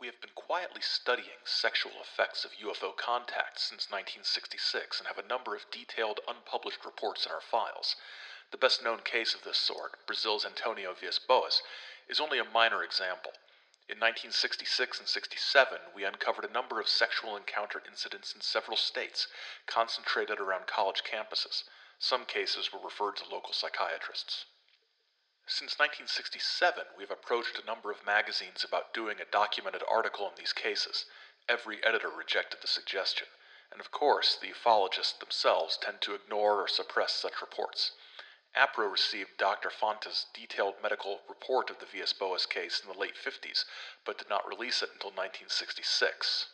we 0.00 0.06
have 0.06 0.20
been 0.22 0.32
quietly 0.34 0.80
studying 0.80 1.44
sexual 1.44 1.92
effects 2.00 2.42
of 2.42 2.52
UFO 2.52 2.96
contact 2.96 3.60
since 3.60 3.92
1966 3.92 4.98
and 4.98 5.06
have 5.06 5.22
a 5.22 5.28
number 5.28 5.54
of 5.54 5.68
detailed 5.70 6.20
unpublished 6.26 6.86
reports 6.86 7.26
in 7.26 7.32
our 7.32 7.44
files. 7.44 7.96
The 8.50 8.56
best 8.56 8.82
known 8.82 9.00
case 9.04 9.34
of 9.34 9.44
this 9.44 9.58
sort, 9.58 10.00
Brazil's 10.06 10.46
Antonio 10.46 10.94
Villas 10.98 11.20
Boas, 11.20 11.60
is 12.08 12.18
only 12.18 12.38
a 12.38 12.48
minor 12.48 12.82
example. 12.82 13.32
In 13.90 13.98
1966 13.98 15.00
and 15.00 15.08
67, 15.08 15.78
we 15.96 16.04
uncovered 16.04 16.44
a 16.44 16.52
number 16.52 16.78
of 16.78 16.86
sexual 16.86 17.36
encounter 17.36 17.82
incidents 17.88 18.32
in 18.32 18.40
several 18.40 18.76
states, 18.76 19.26
concentrated 19.66 20.38
around 20.38 20.68
college 20.68 21.02
campuses. 21.02 21.64
Some 21.98 22.24
cases 22.24 22.72
were 22.72 22.78
referred 22.78 23.16
to 23.16 23.28
local 23.28 23.52
psychiatrists. 23.52 24.44
Since 25.48 25.76
1967, 25.80 26.84
we've 26.96 27.10
approached 27.10 27.58
a 27.58 27.66
number 27.66 27.90
of 27.90 28.06
magazines 28.06 28.62
about 28.62 28.94
doing 28.94 29.20
a 29.20 29.24
documented 29.24 29.82
article 29.90 30.24
on 30.24 30.36
these 30.36 30.52
cases. 30.52 31.06
Every 31.48 31.82
editor 31.84 32.10
rejected 32.10 32.60
the 32.62 32.68
suggestion, 32.68 33.26
and 33.72 33.80
of 33.80 33.90
course, 33.90 34.36
the 34.36 34.52
ufologists 34.52 35.18
themselves 35.18 35.76
tend 35.76 36.00
to 36.02 36.14
ignore 36.14 36.62
or 36.62 36.68
suppress 36.68 37.12
such 37.12 37.40
reports. 37.40 37.90
APRO 38.56 38.88
received 38.90 39.36
Dr. 39.36 39.70
Fontes' 39.70 40.26
detailed 40.34 40.82
medical 40.82 41.22
report 41.28 41.70
of 41.70 41.78
the 41.78 41.86
Villas 41.86 42.12
Boas 42.12 42.46
case 42.46 42.80
in 42.80 42.88
the 42.88 42.98
late 42.98 43.14
50s, 43.14 43.64
but 44.04 44.18
did 44.18 44.28
not 44.28 44.48
release 44.48 44.82
it 44.82 44.90
until 44.92 45.10
1966. 45.10 46.48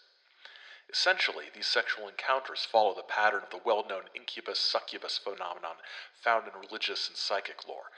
Essentially, 0.91 1.49
these 1.55 1.67
sexual 1.67 2.07
encounters 2.07 2.67
follow 2.67 2.95
the 2.95 3.03
pattern 3.03 3.43
of 3.43 3.51
the 3.51 3.57
well 3.65 3.83
known 3.89 4.11
incubus 4.15 4.61
succubus 4.61 5.17
phenomenon 5.17 5.77
found 6.21 6.47
in 6.47 6.61
religious 6.61 7.09
and 7.09 7.17
psychic 7.17 7.67
lore. 7.67 7.91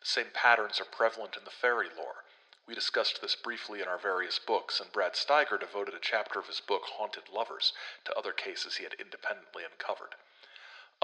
The 0.00 0.06
same 0.06 0.30
patterns 0.34 0.80
are 0.80 0.84
prevalent 0.84 1.36
in 1.36 1.44
the 1.44 1.50
fairy 1.50 1.88
lore. 1.96 2.24
We 2.66 2.74
discussed 2.74 3.22
this 3.22 3.36
briefly 3.36 3.80
in 3.80 3.86
our 3.86 3.98
various 3.98 4.40
books, 4.40 4.80
and 4.80 4.90
Brad 4.90 5.14
Steiger 5.14 5.60
devoted 5.60 5.94
a 5.94 6.00
chapter 6.00 6.40
of 6.40 6.48
his 6.48 6.60
book 6.60 6.82
Haunted 6.86 7.28
Lovers 7.28 7.72
to 8.04 8.14
other 8.14 8.32
cases 8.32 8.76
he 8.76 8.84
had 8.84 8.94
independently 8.94 9.64
uncovered. 9.64 10.16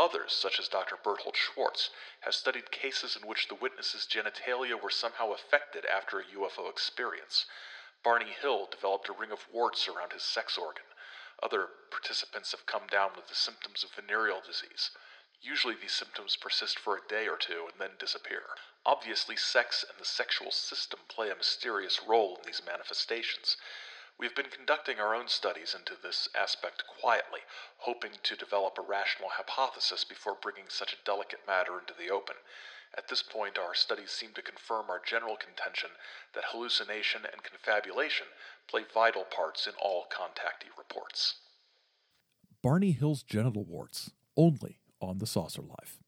Others, 0.01 0.33
such 0.33 0.59
as 0.59 0.67
Dr. 0.67 0.97
Berthold 0.97 1.37
Schwarz, 1.37 1.91
have 2.21 2.35
studied 2.35 2.71
cases 2.71 3.17
in 3.17 3.29
which 3.29 3.49
the 3.49 3.55
witness's 3.55 4.07
genitalia 4.07 4.81
were 4.81 4.89
somehow 4.89 5.33
affected 5.33 5.85
after 5.85 6.19
a 6.19 6.25
UFO 6.25 6.71
experience. 6.71 7.45
Barney 8.03 8.31
Hill 8.31 8.65
developed 8.65 9.11
a 9.11 9.13
ring 9.13 9.31
of 9.31 9.47
warts 9.53 9.87
around 9.89 10.15
his 10.15 10.23
sex 10.23 10.57
organ. 10.57 10.87
Other 11.43 11.69
participants 11.91 12.53
have 12.53 12.65
come 12.65 12.87
down 12.87 13.11
with 13.15 13.29
the 13.29 13.35
symptoms 13.35 13.85
of 13.85 13.91
venereal 13.91 14.41
disease. 14.41 14.91
Usually, 15.43 15.75
these 15.75 15.93
symptoms 15.93 16.35
persist 16.35 16.79
for 16.79 16.97
a 16.97 17.07
day 17.07 17.29
or 17.29 17.37
two 17.37 17.69
and 17.71 17.79
then 17.79 17.99
disappear. 17.99 18.45
Obviously, 18.87 19.37
sex 19.37 19.85
and 19.87 19.99
the 19.99 20.07
sexual 20.07 20.51
system 20.51 21.01
play 21.09 21.29
a 21.29 21.37
mysterious 21.37 22.01
role 22.09 22.37
in 22.37 22.47
these 22.47 22.63
manifestations. 22.65 23.59
We've 24.19 24.35
been 24.35 24.51
conducting 24.51 24.99
our 24.99 25.15
own 25.15 25.29
studies 25.29 25.75
into 25.79 25.95
this 26.01 26.29
aspect 26.39 26.85
quietly, 27.01 27.41
hoping 27.79 28.13
to 28.23 28.37
develop 28.37 28.77
a 28.79 28.83
rational 28.83 29.31
hypothesis 29.31 30.05
before 30.05 30.37
bringing 30.41 30.69
such 30.69 30.93
a 30.93 31.05
delicate 31.05 31.41
matter 31.47 31.79
into 31.79 31.95
the 31.99 32.13
open. 32.13 32.37
At 32.97 33.09
this 33.09 33.23
point, 33.23 33.59
our 33.59 33.75
studies 33.75 34.11
seem 34.11 34.33
to 34.35 34.43
confirm 34.43 34.91
our 34.91 35.01
general 35.05 35.37
contention 35.37 35.91
that 36.35 36.45
hallucination 36.51 37.23
and 37.31 37.43
confabulation 37.43 38.27
play 38.69 38.83
vital 38.93 39.25
parts 39.25 39.67
in 39.67 39.75
all 39.81 40.07
contactee 40.11 40.77
reports. 40.77 41.37
Barney 42.63 42.93
Hill's 42.93 43.23
genital 43.23 43.65
warts, 43.65 44.11
only 44.37 44.81
on 45.01 45.19
the 45.19 45.27
saucer 45.27 45.63
life. 45.63 45.99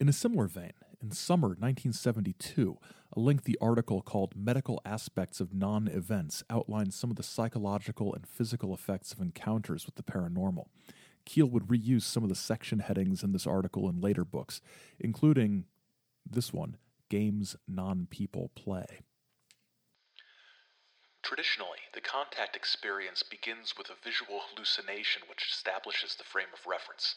In 0.00 0.08
a 0.08 0.12
similar 0.12 0.46
vein, 0.46 0.72
in 1.02 1.10
summer 1.10 1.48
1972, 1.48 2.78
a 3.16 3.20
lengthy 3.20 3.56
article 3.60 4.02
called 4.02 4.34
Medical 4.36 4.80
Aspects 4.84 5.40
of 5.40 5.54
Non 5.54 5.88
Events 5.88 6.42
outlines 6.50 6.96
some 6.96 7.10
of 7.10 7.16
the 7.16 7.22
psychological 7.22 8.12
and 8.12 8.26
physical 8.26 8.74
effects 8.74 9.12
of 9.12 9.20
encounters 9.20 9.86
with 9.86 9.94
the 9.94 10.02
paranormal. 10.02 10.66
Keel 11.24 11.46
would 11.46 11.68
reuse 11.68 12.02
some 12.02 12.22
of 12.22 12.28
the 12.28 12.34
section 12.34 12.80
headings 12.80 13.22
in 13.22 13.32
this 13.32 13.46
article 13.46 13.88
in 13.88 14.00
later 14.00 14.24
books, 14.24 14.60
including 14.98 15.64
this 16.28 16.52
one 16.52 16.76
Games 17.08 17.56
Non 17.68 18.06
People 18.10 18.50
Play. 18.54 19.00
Traditionally, 21.22 21.78
the 21.94 22.02
contact 22.02 22.54
experience 22.54 23.22
begins 23.22 23.74
with 23.78 23.88
a 23.88 24.04
visual 24.04 24.40
hallucination 24.50 25.22
which 25.28 25.48
establishes 25.50 26.16
the 26.16 26.24
frame 26.24 26.52
of 26.52 26.66
reference. 26.66 27.14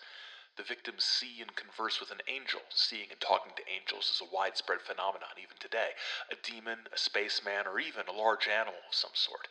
The 0.58 0.64
victims 0.64 1.04
see 1.04 1.40
and 1.40 1.56
converse 1.56 2.00
with 2.00 2.10
an 2.10 2.24
angel. 2.28 2.62
Seeing 2.70 3.12
and 3.12 3.22
talking 3.22 3.54
to 3.56 3.70
angels 3.70 4.10
is 4.10 4.22
a 4.22 4.26
widespread 4.26 4.82
phenomenon 4.82 5.38
even 5.38 5.56
today. 5.60 5.92
A 6.32 6.36
demon, 6.36 6.88
a 6.92 6.98
spaceman, 6.98 7.68
or 7.68 7.80
even 7.80 8.08
a 8.08 8.12
large 8.12 8.48
animal 8.48 8.82
of 8.90 8.96
some 8.96 9.14
sort. 9.14 9.48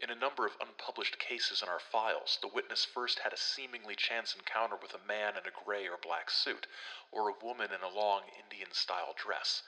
In 0.00 0.10
a 0.10 0.14
number 0.16 0.46
of 0.46 0.56
unpublished 0.60 1.20
cases 1.20 1.62
in 1.62 1.68
our 1.68 1.78
files, 1.78 2.38
the 2.42 2.48
witness 2.48 2.84
first 2.84 3.20
had 3.20 3.32
a 3.32 3.36
seemingly 3.36 3.94
chance 3.94 4.34
encounter 4.34 4.74
with 4.74 4.92
a 4.92 5.06
man 5.06 5.36
in 5.36 5.46
a 5.46 5.64
gray 5.64 5.86
or 5.86 5.96
black 5.96 6.30
suit, 6.30 6.66
or 7.12 7.28
a 7.28 7.44
woman 7.44 7.70
in 7.72 7.82
a 7.82 7.88
long 7.88 8.22
Indian 8.42 8.72
style 8.72 9.14
dress. 9.14 9.62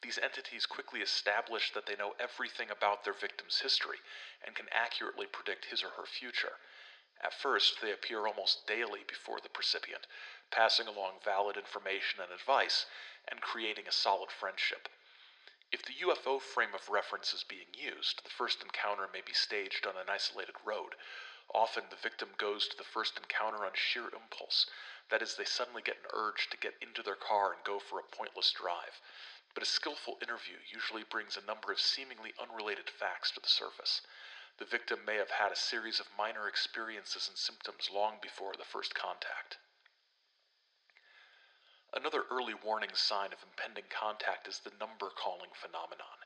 These 0.00 0.18
entities 0.18 0.64
quickly 0.64 1.02
establish 1.02 1.72
that 1.72 1.84
they 1.84 1.96
know 1.96 2.14
everything 2.18 2.70
about 2.70 3.04
their 3.04 3.12
victim's 3.12 3.60
history 3.60 3.98
and 4.42 4.54
can 4.54 4.68
accurately 4.72 5.26
predict 5.26 5.66
his 5.66 5.82
or 5.82 5.90
her 5.90 6.06
future. 6.06 6.56
At 7.24 7.32
first, 7.32 7.80
they 7.80 7.90
appear 7.90 8.26
almost 8.26 8.66
daily 8.66 9.02
before 9.02 9.40
the 9.40 9.48
recipient, 9.56 10.06
passing 10.50 10.86
along 10.86 11.20
valid 11.24 11.56
information 11.56 12.20
and 12.20 12.30
advice 12.30 12.84
and 13.26 13.40
creating 13.40 13.88
a 13.88 13.92
solid 13.92 14.30
friendship. 14.30 14.90
If 15.72 15.82
the 15.82 15.94
UFO 16.06 16.38
frame 16.38 16.74
of 16.74 16.90
reference 16.90 17.32
is 17.32 17.42
being 17.42 17.72
used, 17.72 18.22
the 18.22 18.28
first 18.30 18.60
encounter 18.62 19.08
may 19.10 19.22
be 19.22 19.32
staged 19.32 19.86
on 19.86 19.96
an 19.96 20.10
isolated 20.10 20.54
road. 20.66 20.96
Often 21.54 21.84
the 21.88 21.96
victim 21.96 22.28
goes 22.36 22.68
to 22.68 22.76
the 22.76 22.84
first 22.84 23.16
encounter 23.16 23.64
on 23.64 23.72
sheer 23.74 24.10
impulse. 24.10 24.66
That 25.08 25.22
is, 25.22 25.34
they 25.34 25.46
suddenly 25.46 25.80
get 25.80 25.96
an 25.96 26.10
urge 26.12 26.50
to 26.50 26.58
get 26.58 26.74
into 26.82 27.02
their 27.02 27.16
car 27.16 27.54
and 27.54 27.64
go 27.64 27.78
for 27.78 27.98
a 27.98 28.02
pointless 28.02 28.52
drive. 28.52 29.00
But 29.54 29.62
a 29.62 29.66
skillful 29.66 30.18
interview 30.20 30.56
usually 30.70 31.04
brings 31.04 31.38
a 31.38 31.46
number 31.46 31.72
of 31.72 31.80
seemingly 31.80 32.34
unrelated 32.38 32.90
facts 32.90 33.30
to 33.30 33.40
the 33.40 33.48
surface. 33.48 34.02
The 34.58 34.64
victim 34.64 35.04
may 35.04 35.16
have 35.16 35.30
had 35.30 35.50
a 35.50 35.56
series 35.56 35.98
of 35.98 36.16
minor 36.16 36.46
experiences 36.46 37.28
and 37.28 37.36
symptoms 37.36 37.90
long 37.90 38.18
before 38.22 38.54
the 38.54 38.64
first 38.64 38.94
contact. 38.94 39.58
Another 41.92 42.24
early 42.30 42.54
warning 42.54 42.94
sign 42.94 43.32
of 43.32 43.42
impending 43.42 43.84
contact 43.88 44.46
is 44.46 44.60
the 44.60 44.72
number 44.78 45.10
calling 45.10 45.50
phenomenon. 45.54 46.18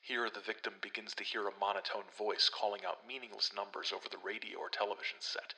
Here, 0.00 0.30
the 0.30 0.40
victim 0.40 0.78
begins 0.80 1.14
to 1.14 1.24
hear 1.24 1.46
a 1.46 1.58
monotone 1.58 2.08
voice 2.16 2.48
calling 2.48 2.84
out 2.84 3.06
meaningless 3.06 3.52
numbers 3.52 3.92
over 3.92 4.08
the 4.08 4.18
radio 4.18 4.58
or 4.58 4.70
television 4.70 5.20
set. 5.20 5.54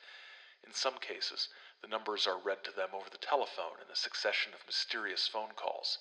In 0.65 0.73
some 0.73 0.97
cases, 0.99 1.49
the 1.81 1.87
numbers 1.87 2.27
are 2.27 2.37
read 2.37 2.63
to 2.63 2.71
them 2.71 2.89
over 2.93 3.09
the 3.09 3.17
telephone 3.17 3.79
in 3.85 3.91
a 3.91 3.95
succession 3.95 4.53
of 4.53 4.65
mysterious 4.65 5.27
phone 5.27 5.53
calls. 5.55 5.97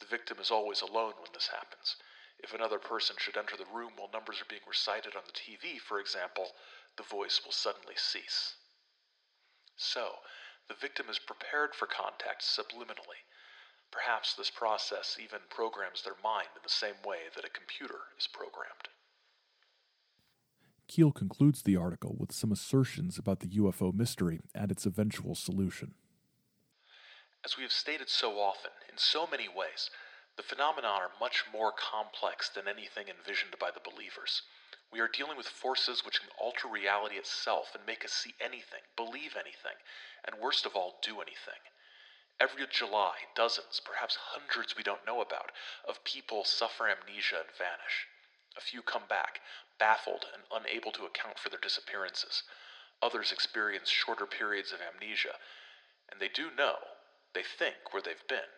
The 0.00 0.06
victim 0.06 0.38
is 0.38 0.50
always 0.50 0.80
alone 0.80 1.14
when 1.18 1.32
this 1.32 1.48
happens. 1.48 1.96
If 2.40 2.54
another 2.54 2.78
person 2.78 3.16
should 3.18 3.36
enter 3.36 3.56
the 3.56 3.72
room 3.74 3.92
while 3.96 4.10
numbers 4.12 4.40
are 4.40 4.48
being 4.48 4.62
recited 4.66 5.16
on 5.16 5.22
the 5.26 5.32
TV, 5.32 5.80
for 5.80 5.98
example, 5.98 6.46
the 6.96 7.02
voice 7.02 7.40
will 7.44 7.52
suddenly 7.52 7.94
cease. 7.96 8.54
So, 9.76 10.10
the 10.68 10.74
victim 10.74 11.06
is 11.08 11.18
prepared 11.18 11.74
for 11.74 11.86
contact 11.86 12.42
subliminally. 12.42 13.24
Perhaps 13.90 14.34
this 14.34 14.50
process 14.50 15.16
even 15.22 15.40
programs 15.50 16.02
their 16.02 16.16
mind 16.22 16.48
in 16.54 16.60
the 16.62 16.68
same 16.68 17.00
way 17.04 17.30
that 17.34 17.44
a 17.44 17.50
computer 17.50 18.00
is 18.18 18.26
programmed. 18.26 18.88
Keel 20.88 21.12
concludes 21.12 21.62
the 21.62 21.76
article 21.76 22.16
with 22.18 22.32
some 22.32 22.52
assertions 22.52 23.18
about 23.18 23.40
the 23.40 23.48
UFO 23.48 23.94
mystery 23.94 24.40
and 24.54 24.70
its 24.70 24.86
eventual 24.86 25.34
solution. 25.34 25.94
As 27.44 27.56
we 27.56 27.62
have 27.62 27.72
stated 27.72 28.08
so 28.08 28.38
often, 28.38 28.72
in 28.90 28.96
so 28.96 29.26
many 29.26 29.48
ways, 29.48 29.90
the 30.38 30.46
phenomena 30.46 30.86
are 30.86 31.10
much 31.18 31.42
more 31.52 31.72
complex 31.74 32.48
than 32.48 32.68
anything 32.68 33.10
envisioned 33.10 33.58
by 33.58 33.72
the 33.74 33.82
believers. 33.82 34.42
We 34.92 35.00
are 35.00 35.10
dealing 35.10 35.36
with 35.36 35.48
forces 35.50 36.04
which 36.06 36.20
can 36.20 36.30
alter 36.38 36.68
reality 36.68 37.16
itself 37.16 37.74
and 37.74 37.84
make 37.84 38.04
us 38.04 38.12
see 38.12 38.34
anything, 38.40 38.86
believe 38.94 39.34
anything, 39.34 39.74
and 40.24 40.40
worst 40.40 40.64
of 40.64 40.76
all, 40.76 41.00
do 41.02 41.20
anything. 41.20 41.58
Every 42.38 42.64
July, 42.70 43.26
dozens, 43.34 43.82
perhaps 43.84 44.16
hundreds 44.16 44.76
we 44.76 44.84
don't 44.84 45.04
know 45.04 45.20
about, 45.20 45.50
of 45.88 46.04
people 46.04 46.44
suffer 46.44 46.86
amnesia 46.86 47.42
and 47.42 47.50
vanish. 47.58 48.06
A 48.56 48.60
few 48.60 48.80
come 48.80 49.10
back, 49.10 49.40
baffled 49.80 50.26
and 50.32 50.44
unable 50.54 50.92
to 50.92 51.04
account 51.04 51.40
for 51.40 51.48
their 51.48 51.58
disappearances. 51.58 52.44
Others 53.02 53.32
experience 53.32 53.90
shorter 53.90 54.24
periods 54.24 54.70
of 54.70 54.78
amnesia, 54.78 55.34
and 56.12 56.20
they 56.20 56.28
do 56.28 56.54
know, 56.56 56.76
they 57.34 57.42
think, 57.42 57.92
where 57.92 58.02
they've 58.02 58.28
been. 58.28 58.54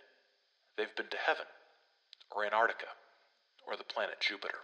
They've 0.77 0.95
been 0.95 1.09
to 1.09 1.16
heaven, 1.16 1.47
or 2.31 2.45
Antarctica, 2.45 2.88
or 3.66 3.77
the 3.77 3.85
planet 3.85 4.21
Jupiter. 4.21 4.61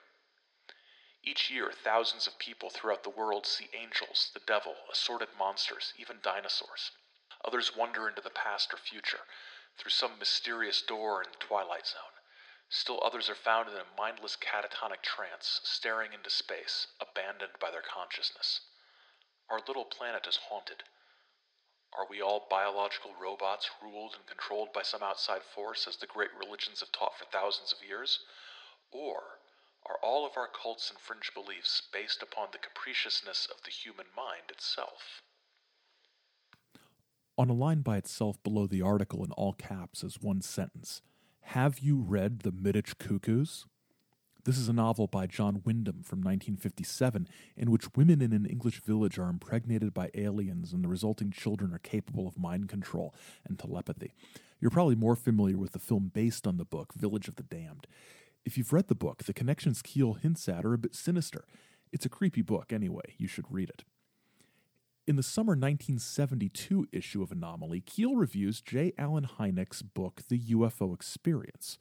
Each 1.23 1.51
year, 1.51 1.73
thousands 1.73 2.27
of 2.27 2.39
people 2.39 2.71
throughout 2.71 3.03
the 3.03 3.11
world 3.11 3.47
see 3.47 3.69
angels, 3.75 4.31
the 4.33 4.41
devil, 4.41 4.77
assorted 4.91 5.29
monsters, 5.37 5.93
even 5.99 6.21
dinosaurs. 6.23 6.93
Others 7.45 7.75
wander 7.75 8.09
into 8.09 8.23
the 8.23 8.31
past 8.31 8.73
or 8.73 8.77
future, 8.77 9.27
through 9.77 9.91
some 9.91 10.19
mysterious 10.19 10.81
door 10.83 11.23
in 11.23 11.31
the 11.31 11.39
twilight 11.39 11.87
zone. 11.87 12.15
Still 12.69 13.03
others 13.05 13.29
are 13.29 13.35
found 13.35 13.69
in 13.69 13.77
a 13.77 13.85
mindless 13.97 14.37
catatonic 14.37 15.03
trance, 15.03 15.61
staring 15.63 16.13
into 16.13 16.31
space, 16.31 16.87
abandoned 17.01 17.59
by 17.61 17.71
their 17.71 17.83
consciousness. 17.83 18.61
Our 19.49 19.61
little 19.61 19.85
planet 19.85 20.27
is 20.27 20.37
haunted. 20.49 20.83
Are 21.97 22.07
we 22.11 22.21
all 22.21 22.47
biological 22.51 23.13
robots 23.21 23.71
ruled 23.83 24.15
and 24.15 24.27
controlled 24.27 24.73
by 24.75 24.83
some 24.83 25.03
outside 25.03 25.43
force, 25.43 25.87
as 25.89 25.97
the 25.97 26.07
great 26.07 26.29
religions 26.39 26.81
have 26.81 26.93
taught 26.93 27.17
for 27.19 27.25
thousands 27.25 27.73
of 27.73 27.87
years? 27.87 28.21
Or 28.91 29.41
are 29.87 29.99
all 30.03 30.27
of 30.27 30.37
our 30.37 30.49
cults 30.49 30.91
and 30.91 30.99
fringe 30.99 31.33
beliefs 31.33 31.83
based 31.93 32.23
upon 32.23 32.49
the 32.53 32.59
capriciousness 32.59 33.49
of 33.51 33.63
the 33.65 33.71
human 33.71 34.07
mind 34.15 34.51
itself? 34.51 35.23
On 37.39 37.49
a 37.49 37.55
line 37.55 37.81
by 37.81 37.97
itself 37.97 38.43
below 38.43 38.67
the 38.67 38.83
article 38.83 39.25
in 39.25 39.33
all 39.33 39.55
caps 39.55 40.05
is 40.05 40.21
one 40.21 40.43
sentence 40.43 41.01
Have 41.41 41.79
you 41.79 41.99
read 41.99 42.41
The 42.41 42.53
Midwich 42.53 42.99
Cuckoos? 42.99 43.67
This 44.47 44.59
is 44.59 44.69
a 44.69 44.73
novel 44.73 45.09
by 45.09 45.27
John 45.27 45.61
Wyndham 45.65 46.05
from 46.05 46.21
1957 46.21 47.27
in 47.57 47.69
which 47.69 47.97
women 47.97 48.23
in 48.23 48.33
an 48.33 48.47
English 48.47 48.81
village 48.81 49.19
are 49.19 49.29
impregnated 49.29 49.93
by 49.93 50.09
aliens 50.15 50.73
and 50.73 50.85
the 50.85 50.89
resulting 50.89 51.33
children 51.33 51.75
are 51.75 51.81
capable 51.81 52.29
of 52.29 52.39
mind 52.39 52.69
control 52.69 53.13
and 53.45 53.59
telepathy. 53.59 54.15
You're 54.61 54.71
probably 54.71 54.95
more 54.95 55.17
familiar 55.17 55.59
with 55.59 55.73
the 55.73 55.81
film 55.81 56.13
based 56.15 56.47
on 56.47 56.59
the 56.59 56.65
book, 56.65 56.95
Village 56.95 57.27
of 57.27 57.35
the 57.35 57.43
Damned. 57.43 57.89
If 58.45 58.57
you've 58.57 58.73
read 58.73 58.87
the 58.87 58.95
book, 58.95 59.25
the 59.25 59.33
connections 59.33 59.83
Keel 59.83 60.13
hints 60.13 60.49
at 60.49 60.65
are 60.65 60.75
a 60.75 60.79
bit 60.79 60.95
sinister. 60.95 61.45
It's 61.91 62.07
a 62.07 62.09
creepy 62.09 62.43
book 62.43 62.73
anyway, 62.73 63.17
you 63.19 63.27
should 63.27 63.47
read 63.51 63.69
it. 63.69 63.83
In 65.09 65.17
the 65.17 65.25
summer 65.25 65.55
1972 65.55 66.87
issue 66.93 67.21
of 67.21 67.33
Anomaly, 67.33 67.81
Keel 67.81 68.15
reviews 68.15 68.61
J. 68.61 68.93
Allen 68.97 69.29
Hynek's 69.41 69.83
book, 69.83 70.23
The 70.29 70.39
UFO 70.39 70.95
Experience. 70.95 71.79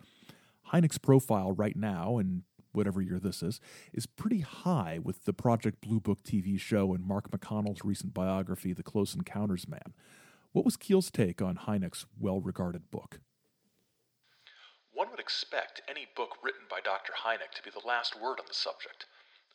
Hynek's 0.73 0.97
profile 0.97 1.51
right 1.51 1.75
now, 1.75 2.17
and 2.17 2.41
whatever 2.75 3.01
year 3.01 3.19
this 3.19 3.41
is, 3.41 3.59
is 3.93 4.05
pretty 4.05 4.41
high 4.41 4.99
with 5.01 5.25
the 5.25 5.33
Project 5.33 5.81
Blue 5.81 5.99
Book 5.99 6.23
TV 6.23 6.59
show 6.59 6.93
and 6.93 7.05
Mark 7.05 7.33
O'Connell's 7.33 7.83
recent 7.83 8.13
biography, 8.13 8.73
The 8.73 8.83
Close 8.83 9.15
Encounters 9.15 9.67
Man. 9.67 9.93
What 10.51 10.65
was 10.65 10.77
Keel's 10.77 11.11
take 11.11 11.41
on 11.41 11.57
Hynek's 11.57 12.05
well 12.19 12.39
regarded 12.39 12.89
book? 12.91 13.19
One 14.93 15.11
would 15.11 15.19
expect 15.19 15.81
any 15.89 16.07
book 16.15 16.37
written 16.41 16.63
by 16.69 16.79
Dr. 16.79 17.11
Hynek 17.25 17.51
to 17.55 17.63
be 17.63 17.69
the 17.69 17.85
last 17.85 18.15
word 18.15 18.39
on 18.39 18.47
the 18.47 18.53
subject. 18.53 19.05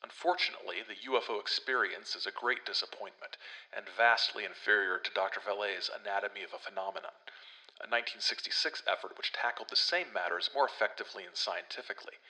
Unfortunately, 0.02 0.76
the 0.84 1.08
UFO 1.08 1.40
experience 1.40 2.14
is 2.14 2.26
a 2.26 2.32
great 2.32 2.64
disappointment 2.64 3.36
and 3.72 3.88
vastly 3.88 4.44
inferior 4.44 4.98
to 4.98 5.10
Dr. 5.12 5.40
Vallee's 5.40 5.88
Anatomy 5.88 6.42
of 6.42 6.52
a 6.52 6.58
Phenomenon, 6.58 7.16
a 7.80 7.88
1966 7.88 8.82
effort 8.86 9.16
which 9.16 9.32
tackled 9.32 9.68
the 9.68 9.76
same 9.76 10.12
matters 10.12 10.50
more 10.54 10.66
effectively 10.66 11.24
and 11.24 11.36
scientifically. 11.36 12.20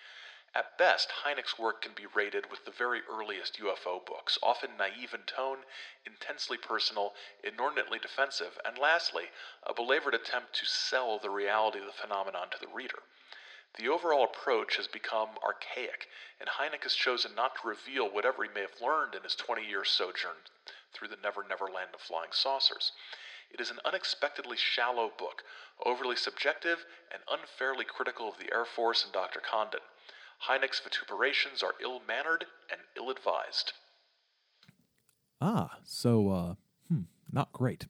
At 0.53 0.77
best, 0.77 1.11
Hynek's 1.23 1.61
work 1.61 1.81
can 1.81 1.93
be 1.93 2.07
rated 2.07 2.51
with 2.51 2.65
the 2.65 2.73
very 2.73 3.03
earliest 3.09 3.59
UFO 3.59 4.05
books, 4.05 4.37
often 4.43 4.77
naive 4.77 5.15
in 5.15 5.23
tone, 5.23 5.65
intensely 6.05 6.59
personal, 6.59 7.15
inordinately 7.45 8.01
defensive, 8.01 8.59
and 8.65 8.77
lastly, 8.77 9.31
a 9.63 9.73
belabored 9.73 10.15
attempt 10.15 10.55
to 10.55 10.67
sell 10.67 11.21
the 11.21 11.31
reality 11.31 11.79
of 11.79 11.87
the 11.87 11.93
phenomenon 11.93 12.51
to 12.51 12.59
the 12.59 12.67
reader. 12.67 13.05
The 13.75 13.89
overall 13.89 14.25
approach 14.25 14.75
has 14.75 14.89
become 14.89 15.39
archaic, 15.45 16.09
and 16.41 16.49
Hynek 16.49 16.83
has 16.83 16.97
chosen 16.97 17.37
not 17.37 17.55
to 17.57 17.69
reveal 17.69 18.11
whatever 18.11 18.43
he 18.43 18.51
may 18.51 18.63
have 18.63 18.81
learned 18.81 19.15
in 19.15 19.23
his 19.23 19.37
20 19.37 19.65
year 19.65 19.85
sojourn 19.85 20.37
through 20.93 21.09
the 21.09 21.17
Never 21.23 21.45
Never 21.45 21.71
Land 21.71 21.95
of 21.95 22.01
Flying 22.01 22.33
Saucers. 22.33 22.91
It 23.53 23.61
is 23.61 23.71
an 23.71 23.79
unexpectedly 23.85 24.57
shallow 24.57 25.11
book, 25.17 25.45
overly 25.85 26.17
subjective 26.17 26.87
and 27.13 27.23
unfairly 27.29 27.85
critical 27.85 28.29
of 28.29 28.39
the 28.39 28.53
Air 28.53 28.65
Force 28.65 29.05
and 29.05 29.13
Dr. 29.13 29.39
Condon. 29.39 29.81
Hynek's 30.49 30.81
vituperations 30.81 31.63
are 31.63 31.75
ill 31.83 32.01
mannered 32.07 32.47
and 32.71 32.81
ill 32.97 33.11
advised. 33.11 33.73
Ah, 35.41 35.79
so, 35.85 36.31
uh, 36.31 36.55
hmm, 36.89 37.03
not 37.33 37.53
great. 37.53 37.87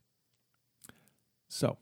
So, 1.49 1.79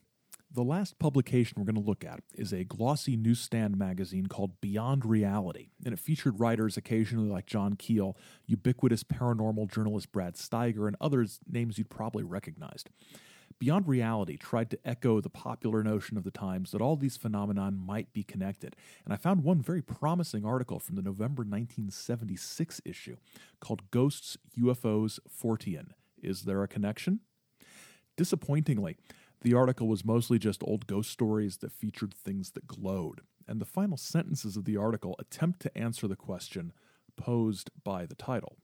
the 0.51 0.65
last 0.65 0.99
publication 0.99 1.57
we're 1.59 1.71
going 1.71 1.83
to 1.83 1.89
look 1.89 2.05
at 2.05 2.21
is 2.35 2.53
a 2.53 2.65
glossy 2.65 3.17
newsstand 3.17 3.77
magazine 3.77 4.27
called 4.27 4.61
Beyond 4.63 5.05
Reality, 5.05 5.69
and 5.85 5.93
it 5.93 5.99
featured 5.99 6.41
writers 6.41 6.79
occasionally 6.79 7.29
like 7.29 7.45
John 7.45 7.75
Keel, 7.75 8.17
ubiquitous 8.47 9.05
paranormal 9.05 9.71
journalist 9.71 10.11
Brad 10.11 10.35
Steiger, 10.35 10.87
and 10.87 10.97
others 11.01 11.39
names 11.47 11.77
you'd 11.77 11.91
probably 11.91 12.25
recognized. 12.25 12.89
Beyond 13.59 13.89
Reality 13.89 14.37
tried 14.37 14.71
to 14.71 14.79
echo 14.85 15.21
the 15.21 15.29
popular 15.29 15.83
notion 15.83 16.17
of 16.17 16.23
the 16.23 16.31
times 16.31 16.71
that 16.71 16.81
all 16.81 16.95
these 16.95 17.17
phenomena 17.17 17.73
might 17.73 18.13
be 18.13 18.23
connected, 18.23 18.77
and 19.05 19.13
I 19.13 19.17
found 19.17 19.43
one 19.43 19.61
very 19.61 19.83
promising 19.83 20.45
article 20.45 20.79
from 20.79 20.95
the 20.95 21.03
November 21.03 21.43
1976 21.43 22.81
issue 22.85 23.17
called 23.59 23.91
Ghosts, 23.91 24.39
UFOs, 24.57 25.19
Fortean. 25.29 25.89
Is 26.23 26.43
there 26.43 26.63
a 26.63 26.69
connection? 26.69 27.21
Disappointingly, 28.17 28.97
the 29.43 29.55
article 29.55 29.89
was 29.89 30.05
mostly 30.05 30.39
just 30.39 30.63
old 30.63 30.87
ghost 30.87 31.11
stories 31.11 31.57
that 31.59 31.73
featured 31.73 32.15
things 32.15 32.51
that 32.53 32.69
glowed, 32.69 33.23
and 33.49 33.61
the 33.61 33.65
final 33.65 33.97
sentences 33.97 34.57
of 34.57 34.67
the 34.67 34.77
article 34.77 35.17
attempt 35.19 35.61
to 35.61 35.79
answer 35.79 36.07
the 36.07 36.17
question 36.17 36.73
posed 37.17 37.71
by 37.83 38.07
the 38.07 38.15
title. 38.15 38.57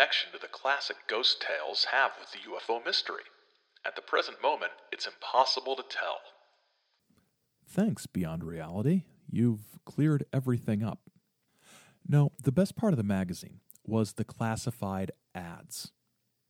Connection 0.00 0.30
do 0.32 0.38
the 0.38 0.48
classic 0.48 0.96
ghost 1.08 1.42
tales 1.42 1.88
have 1.92 2.12
with 2.18 2.30
the 2.32 2.38
UFO 2.48 2.82
mystery? 2.82 3.24
At 3.84 3.96
the 3.96 4.00
present 4.00 4.42
moment, 4.42 4.72
it's 4.90 5.06
impossible 5.06 5.76
to 5.76 5.82
tell. 5.90 6.20
Thanks, 7.68 8.06
Beyond 8.06 8.42
Reality. 8.42 9.02
You've 9.30 9.78
cleared 9.84 10.24
everything 10.32 10.82
up. 10.82 11.00
No, 12.08 12.32
the 12.42 12.50
best 12.50 12.76
part 12.76 12.94
of 12.94 12.96
the 12.96 13.02
magazine 13.02 13.60
was 13.84 14.14
the 14.14 14.24
classified 14.24 15.10
ads. 15.34 15.92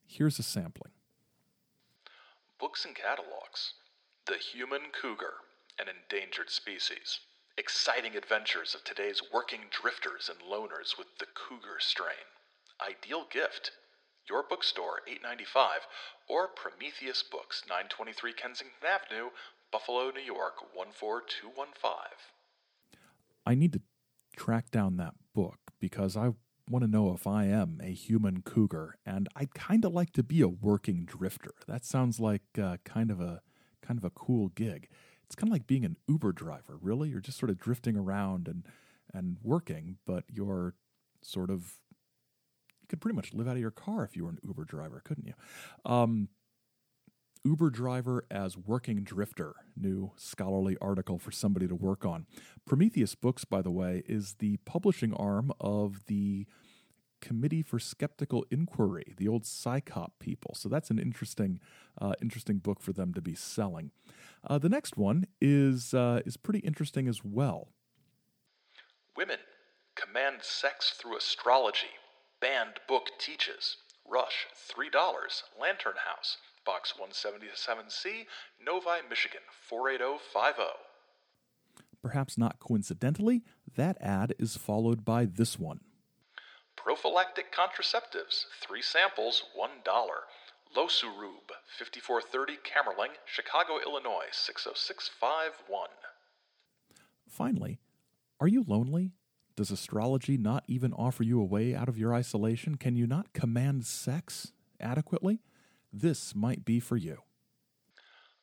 Here's 0.05 0.39
a 0.39 0.43
sampling 0.43 0.93
Books 2.57 2.85
and 2.85 2.95
catalogs 2.95 3.73
The 4.27 4.37
Human 4.37 4.93
Cougar, 4.93 5.33
an 5.77 5.87
endangered 5.89 6.51
species. 6.51 7.19
Exciting 7.57 8.15
adventures 8.15 8.73
of 8.73 8.85
today's 8.85 9.21
working 9.33 9.63
drifters 9.69 10.29
and 10.29 10.39
loners 10.39 10.97
with 10.97 11.07
the 11.19 11.27
cougar 11.35 11.79
strain 11.79 12.31
ideal 12.81 13.25
gift. 13.31 13.71
Your 14.29 14.43
bookstore, 14.47 15.01
895, 15.07 15.81
or 16.29 16.47
Prometheus 16.47 17.23
Books, 17.23 17.63
923 17.67 18.33
Kensington 18.33 18.77
Avenue, 18.85 19.29
Buffalo, 19.71 20.11
New 20.11 20.21
York, 20.21 20.55
14215. 20.73 21.91
I 23.45 23.55
need 23.55 23.73
to 23.73 23.81
track 24.35 24.69
down 24.71 24.97
that 24.97 25.15
book 25.33 25.57
because 25.79 26.15
I 26.15 26.33
want 26.69 26.85
to 26.85 26.89
know 26.89 27.13
if 27.13 27.27
I 27.27 27.45
am 27.45 27.79
a 27.83 27.91
human 27.91 28.41
cougar, 28.43 28.97
and 29.05 29.27
I'd 29.35 29.53
kind 29.53 29.83
of 29.83 29.93
like 29.93 30.13
to 30.13 30.23
be 30.23 30.41
a 30.41 30.47
working 30.47 31.05
drifter. 31.05 31.53
That 31.67 31.85
sounds 31.85 32.19
like 32.19 32.43
uh, 32.61 32.77
kind 32.85 33.11
of 33.11 33.19
a 33.19 33.41
kind 33.81 33.97
of 33.97 34.05
a 34.05 34.09
cool 34.11 34.49
gig. 34.49 34.87
It's 35.25 35.35
kind 35.35 35.49
of 35.49 35.53
like 35.53 35.67
being 35.67 35.85
an 35.85 35.97
Uber 36.07 36.33
driver. 36.33 36.77
Really, 36.81 37.09
you're 37.09 37.19
just 37.19 37.39
sort 37.39 37.49
of 37.49 37.57
drifting 37.57 37.97
around 37.97 38.47
and 38.47 38.65
and 39.13 39.37
working, 39.43 39.97
but 40.05 40.23
you're 40.29 40.75
sort 41.21 41.49
of 41.49 41.73
could 42.91 43.01
pretty 43.01 43.15
much 43.15 43.33
live 43.33 43.47
out 43.47 43.55
of 43.55 43.61
your 43.61 43.71
car 43.71 44.03
if 44.03 44.17
you 44.17 44.25
were 44.25 44.29
an 44.29 44.39
Uber 44.43 44.65
driver, 44.65 45.01
couldn't 45.03 45.25
you? 45.25 45.33
Um, 45.85 46.27
Uber 47.45 47.69
driver 47.69 48.25
as 48.29 48.57
working 48.57 49.03
drifter, 49.03 49.55
new 49.75 50.11
scholarly 50.17 50.77
article 50.81 51.17
for 51.17 51.31
somebody 51.31 51.67
to 51.67 51.73
work 51.73 52.05
on. 52.05 52.27
Prometheus 52.67 53.15
Books, 53.15 53.45
by 53.45 53.61
the 53.61 53.71
way, 53.71 54.03
is 54.05 54.35
the 54.39 54.57
publishing 54.57 55.13
arm 55.13 55.51
of 55.59 56.05
the 56.07 56.45
Committee 57.21 57.63
for 57.63 57.79
Skeptical 57.79 58.45
Inquiry, 58.51 59.13
the 59.17 59.27
old 59.27 59.43
CSICOP 59.43 60.09
people. 60.19 60.53
So 60.53 60.67
that's 60.67 60.89
an 60.89 60.99
interesting, 60.99 61.59
uh, 61.99 62.13
interesting 62.21 62.57
book 62.57 62.81
for 62.81 62.91
them 62.91 63.13
to 63.13 63.21
be 63.21 63.35
selling. 63.35 63.91
Uh, 64.47 64.57
the 64.57 64.69
next 64.69 64.97
one 64.97 65.27
is 65.39 65.93
uh, 65.93 66.21
is 66.25 66.35
pretty 66.35 66.59
interesting 66.59 67.07
as 67.07 67.23
well. 67.23 67.69
Women 69.15 69.37
command 69.95 70.37
sex 70.41 70.95
through 70.99 71.17
astrology 71.17 71.87
Banned 72.41 72.79
Book 72.87 73.11
Teaches. 73.19 73.77
Rush, 74.09 74.47
$3. 74.67 74.91
Lantern 75.59 75.93
House, 76.05 76.37
Box 76.65 76.93
177C, 76.99 78.25
Novi, 78.65 79.07
Michigan, 79.07 79.41
48050. 79.69 80.63
Perhaps 82.01 82.37
not 82.37 82.59
coincidentally, 82.59 83.43
that 83.75 83.95
ad 84.01 84.33
is 84.39 84.57
followed 84.57 85.05
by 85.05 85.25
this 85.25 85.59
one. 85.59 85.81
Prophylactic 86.75 87.53
contraceptives, 87.53 88.45
three 88.59 88.81
samples, 88.81 89.43
$1. 89.55 89.83
Losurub, 90.75 91.51
5430 91.77 92.53
Kamerling, 92.65 93.13
Chicago, 93.25 93.79
Illinois, 93.85 94.29
60651. 94.31 95.89
Finally, 97.29 97.77
are 98.39 98.47
you 98.47 98.65
lonely? 98.67 99.11
Does 99.61 99.69
astrology 99.69 100.37
not 100.37 100.63
even 100.67 100.91
offer 100.91 101.21
you 101.21 101.39
a 101.39 101.45
way 101.45 101.75
out 101.75 101.87
of 101.87 101.95
your 101.95 102.15
isolation? 102.15 102.77
Can 102.77 102.95
you 102.95 103.05
not 103.05 103.31
command 103.31 103.85
sex 103.85 104.53
adequately? 104.79 105.37
This 105.93 106.33
might 106.33 106.65
be 106.65 106.79
for 106.79 106.97
you. 106.97 107.19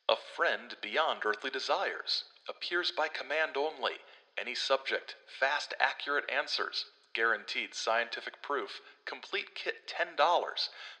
A 0.07 0.15
friend 0.15 0.77
beyond 0.81 1.23
earthly 1.25 1.49
desires 1.51 2.23
appears 2.47 2.93
by 2.95 3.09
command 3.09 3.57
only. 3.57 3.95
Any 4.39 4.55
subject, 4.55 5.17
fast, 5.37 5.73
accurate 5.81 6.23
answers, 6.33 6.85
guaranteed 7.13 7.75
scientific 7.75 8.41
proof, 8.41 8.79
complete 9.03 9.55
kit 9.55 9.93
$10. 9.93 10.15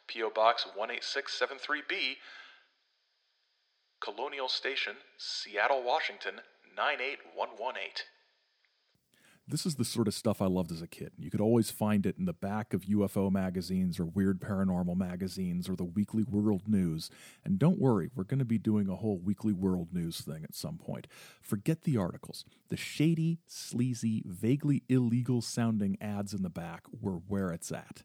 P.O. 0.07 0.31
Box 0.31 0.67
18673B, 0.77 2.17
Colonial 4.01 4.49
Station, 4.49 4.97
Seattle, 5.17 5.81
Washington 5.81 6.41
98118. 6.75 8.03
This 9.49 9.65
is 9.65 9.75
the 9.75 9.85
sort 9.85 10.07
of 10.07 10.13
stuff 10.13 10.43
I 10.43 10.45
loved 10.45 10.71
as 10.71 10.83
a 10.83 10.87
kid. 10.87 11.11
You 11.17 11.31
could 11.31 11.41
always 11.41 11.71
find 11.71 12.05
it 12.05 12.19
in 12.19 12.25
the 12.25 12.33
back 12.33 12.71
of 12.71 12.83
UFO 12.83 13.31
magazines 13.31 13.99
or 13.99 14.05
weird 14.05 14.39
paranormal 14.39 14.95
magazines 14.95 15.67
or 15.67 15.75
the 15.75 15.83
Weekly 15.83 16.21
World 16.21 16.67
News. 16.67 17.09
And 17.43 17.57
don't 17.57 17.79
worry, 17.79 18.11
we're 18.13 18.25
going 18.25 18.37
to 18.39 18.45
be 18.45 18.59
doing 18.59 18.87
a 18.87 18.95
whole 18.95 19.17
Weekly 19.17 19.53
World 19.53 19.87
News 19.91 20.21
thing 20.21 20.43
at 20.43 20.53
some 20.53 20.77
point. 20.77 21.07
Forget 21.41 21.81
the 21.81 21.97
articles. 21.97 22.45
The 22.67 22.77
shady, 22.77 23.39
sleazy, 23.47 24.21
vaguely 24.23 24.83
illegal 24.87 25.41
sounding 25.41 25.97
ads 25.99 26.31
in 26.31 26.43
the 26.43 26.51
back 26.51 26.83
were 27.01 27.19
where 27.27 27.49
it's 27.49 27.71
at. 27.71 28.03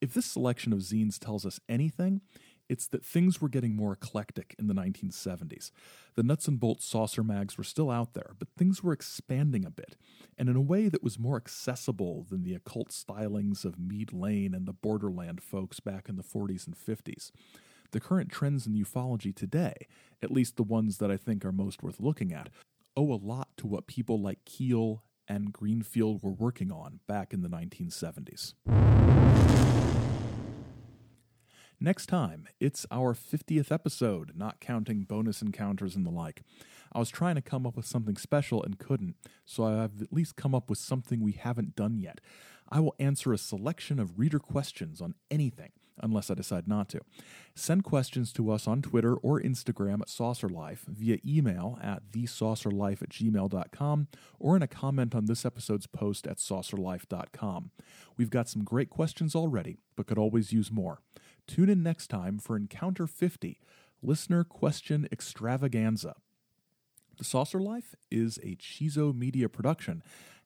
If 0.00 0.14
this 0.14 0.26
selection 0.26 0.72
of 0.72 0.78
zines 0.78 1.18
tells 1.18 1.44
us 1.44 1.60
anything, 1.68 2.22
it's 2.68 2.86
that 2.88 3.04
things 3.04 3.40
were 3.40 3.48
getting 3.48 3.74
more 3.74 3.92
eclectic 3.92 4.54
in 4.58 4.66
the 4.66 4.74
1970s. 4.74 5.70
The 6.14 6.22
nuts 6.22 6.48
and 6.48 6.60
bolts 6.60 6.84
saucer 6.84 7.24
mags 7.24 7.56
were 7.56 7.64
still 7.64 7.90
out 7.90 8.14
there, 8.14 8.32
but 8.38 8.48
things 8.56 8.82
were 8.82 8.92
expanding 8.92 9.64
a 9.64 9.70
bit, 9.70 9.96
and 10.36 10.48
in 10.48 10.56
a 10.56 10.60
way 10.60 10.88
that 10.88 11.02
was 11.02 11.18
more 11.18 11.36
accessible 11.36 12.26
than 12.28 12.42
the 12.42 12.54
occult 12.54 12.90
stylings 12.90 13.64
of 13.64 13.78
Meade 13.78 14.12
Layne 14.12 14.54
and 14.54 14.66
the 14.66 14.72
Borderland 14.72 15.42
folks 15.42 15.80
back 15.80 16.08
in 16.08 16.16
the 16.16 16.22
40s 16.22 16.66
and 16.66 16.76
50s. 16.76 17.30
The 17.90 18.00
current 18.00 18.30
trends 18.30 18.66
in 18.66 18.74
ufology 18.74 19.34
today, 19.34 19.86
at 20.22 20.30
least 20.30 20.56
the 20.56 20.62
ones 20.62 20.98
that 20.98 21.10
I 21.10 21.16
think 21.16 21.44
are 21.44 21.52
most 21.52 21.82
worth 21.82 22.00
looking 22.00 22.34
at, 22.34 22.50
owe 22.96 23.12
a 23.12 23.14
lot 23.14 23.48
to 23.58 23.66
what 23.66 23.86
people 23.86 24.20
like 24.20 24.44
Keel 24.44 25.02
and 25.26 25.52
Greenfield 25.52 26.22
were 26.22 26.32
working 26.32 26.70
on 26.70 27.00
back 27.06 27.32
in 27.32 27.42
the 27.42 27.48
1970s. 27.48 28.54
Next 31.80 32.06
time, 32.06 32.48
it's 32.58 32.86
our 32.90 33.14
50th 33.14 33.70
episode, 33.70 34.32
not 34.34 34.58
counting 34.58 35.02
bonus 35.04 35.40
encounters 35.40 35.94
and 35.94 36.04
the 36.04 36.10
like. 36.10 36.42
I 36.92 36.98
was 36.98 37.08
trying 37.08 37.36
to 37.36 37.40
come 37.40 37.66
up 37.66 37.76
with 37.76 37.86
something 37.86 38.16
special 38.16 38.64
and 38.64 38.80
couldn't, 38.80 39.14
so 39.44 39.64
I've 39.64 40.02
at 40.02 40.12
least 40.12 40.34
come 40.34 40.56
up 40.56 40.68
with 40.68 40.78
something 40.78 41.20
we 41.20 41.32
haven't 41.32 41.76
done 41.76 41.96
yet. 42.00 42.20
I 42.68 42.80
will 42.80 42.96
answer 42.98 43.32
a 43.32 43.38
selection 43.38 44.00
of 44.00 44.18
reader 44.18 44.40
questions 44.40 45.00
on 45.00 45.14
anything, 45.30 45.70
unless 46.00 46.32
I 46.32 46.34
decide 46.34 46.66
not 46.66 46.88
to. 46.88 47.00
Send 47.54 47.84
questions 47.84 48.32
to 48.32 48.50
us 48.50 48.66
on 48.66 48.82
Twitter 48.82 49.14
or 49.14 49.40
Instagram 49.40 50.00
at 50.00 50.08
SaucerLife, 50.08 50.80
via 50.88 51.18
email 51.24 51.78
at 51.80 52.10
thesaucerlife 52.10 53.02
at 53.02 53.10
gmail.com, 53.10 54.08
or 54.40 54.56
in 54.56 54.62
a 54.62 54.68
comment 54.68 55.14
on 55.14 55.26
this 55.26 55.44
episode's 55.44 55.86
post 55.86 56.26
at 56.26 56.38
saucerlife.com. 56.38 57.70
We've 58.16 58.30
got 58.30 58.48
some 58.48 58.64
great 58.64 58.90
questions 58.90 59.36
already, 59.36 59.78
but 59.94 60.08
could 60.08 60.18
always 60.18 60.52
use 60.52 60.72
more. 60.72 61.02
Tune 61.48 61.70
in 61.70 61.82
next 61.82 62.08
time 62.08 62.38
for 62.38 62.56
Encounter 62.56 63.06
50 63.06 63.58
Listener 64.02 64.44
Question 64.44 65.08
Extravaganza. 65.10 66.14
The 67.16 67.24
Saucer 67.24 67.58
Life 67.58 67.94
is 68.10 68.38
a 68.42 68.54
Chizo 68.56 69.16
Media 69.16 69.48
production. 69.48 70.02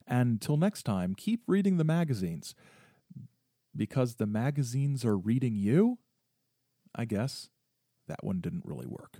And 0.07 0.41
till 0.41 0.55
next 0.55 0.83
time, 0.83 1.13
keep 1.13 1.41
reading 1.45 1.75
the 1.77 1.83
magazines. 1.83 2.55
Because 3.75 4.15
the 4.15 4.25
magazines 4.25 5.03
are 5.03 5.17
reading 5.17 5.55
you? 5.55 5.99
I 6.95 7.03
guess 7.03 7.49
that 8.07 8.23
one 8.23 8.39
didn't 8.39 8.65
really 8.65 8.87
work. 8.87 9.19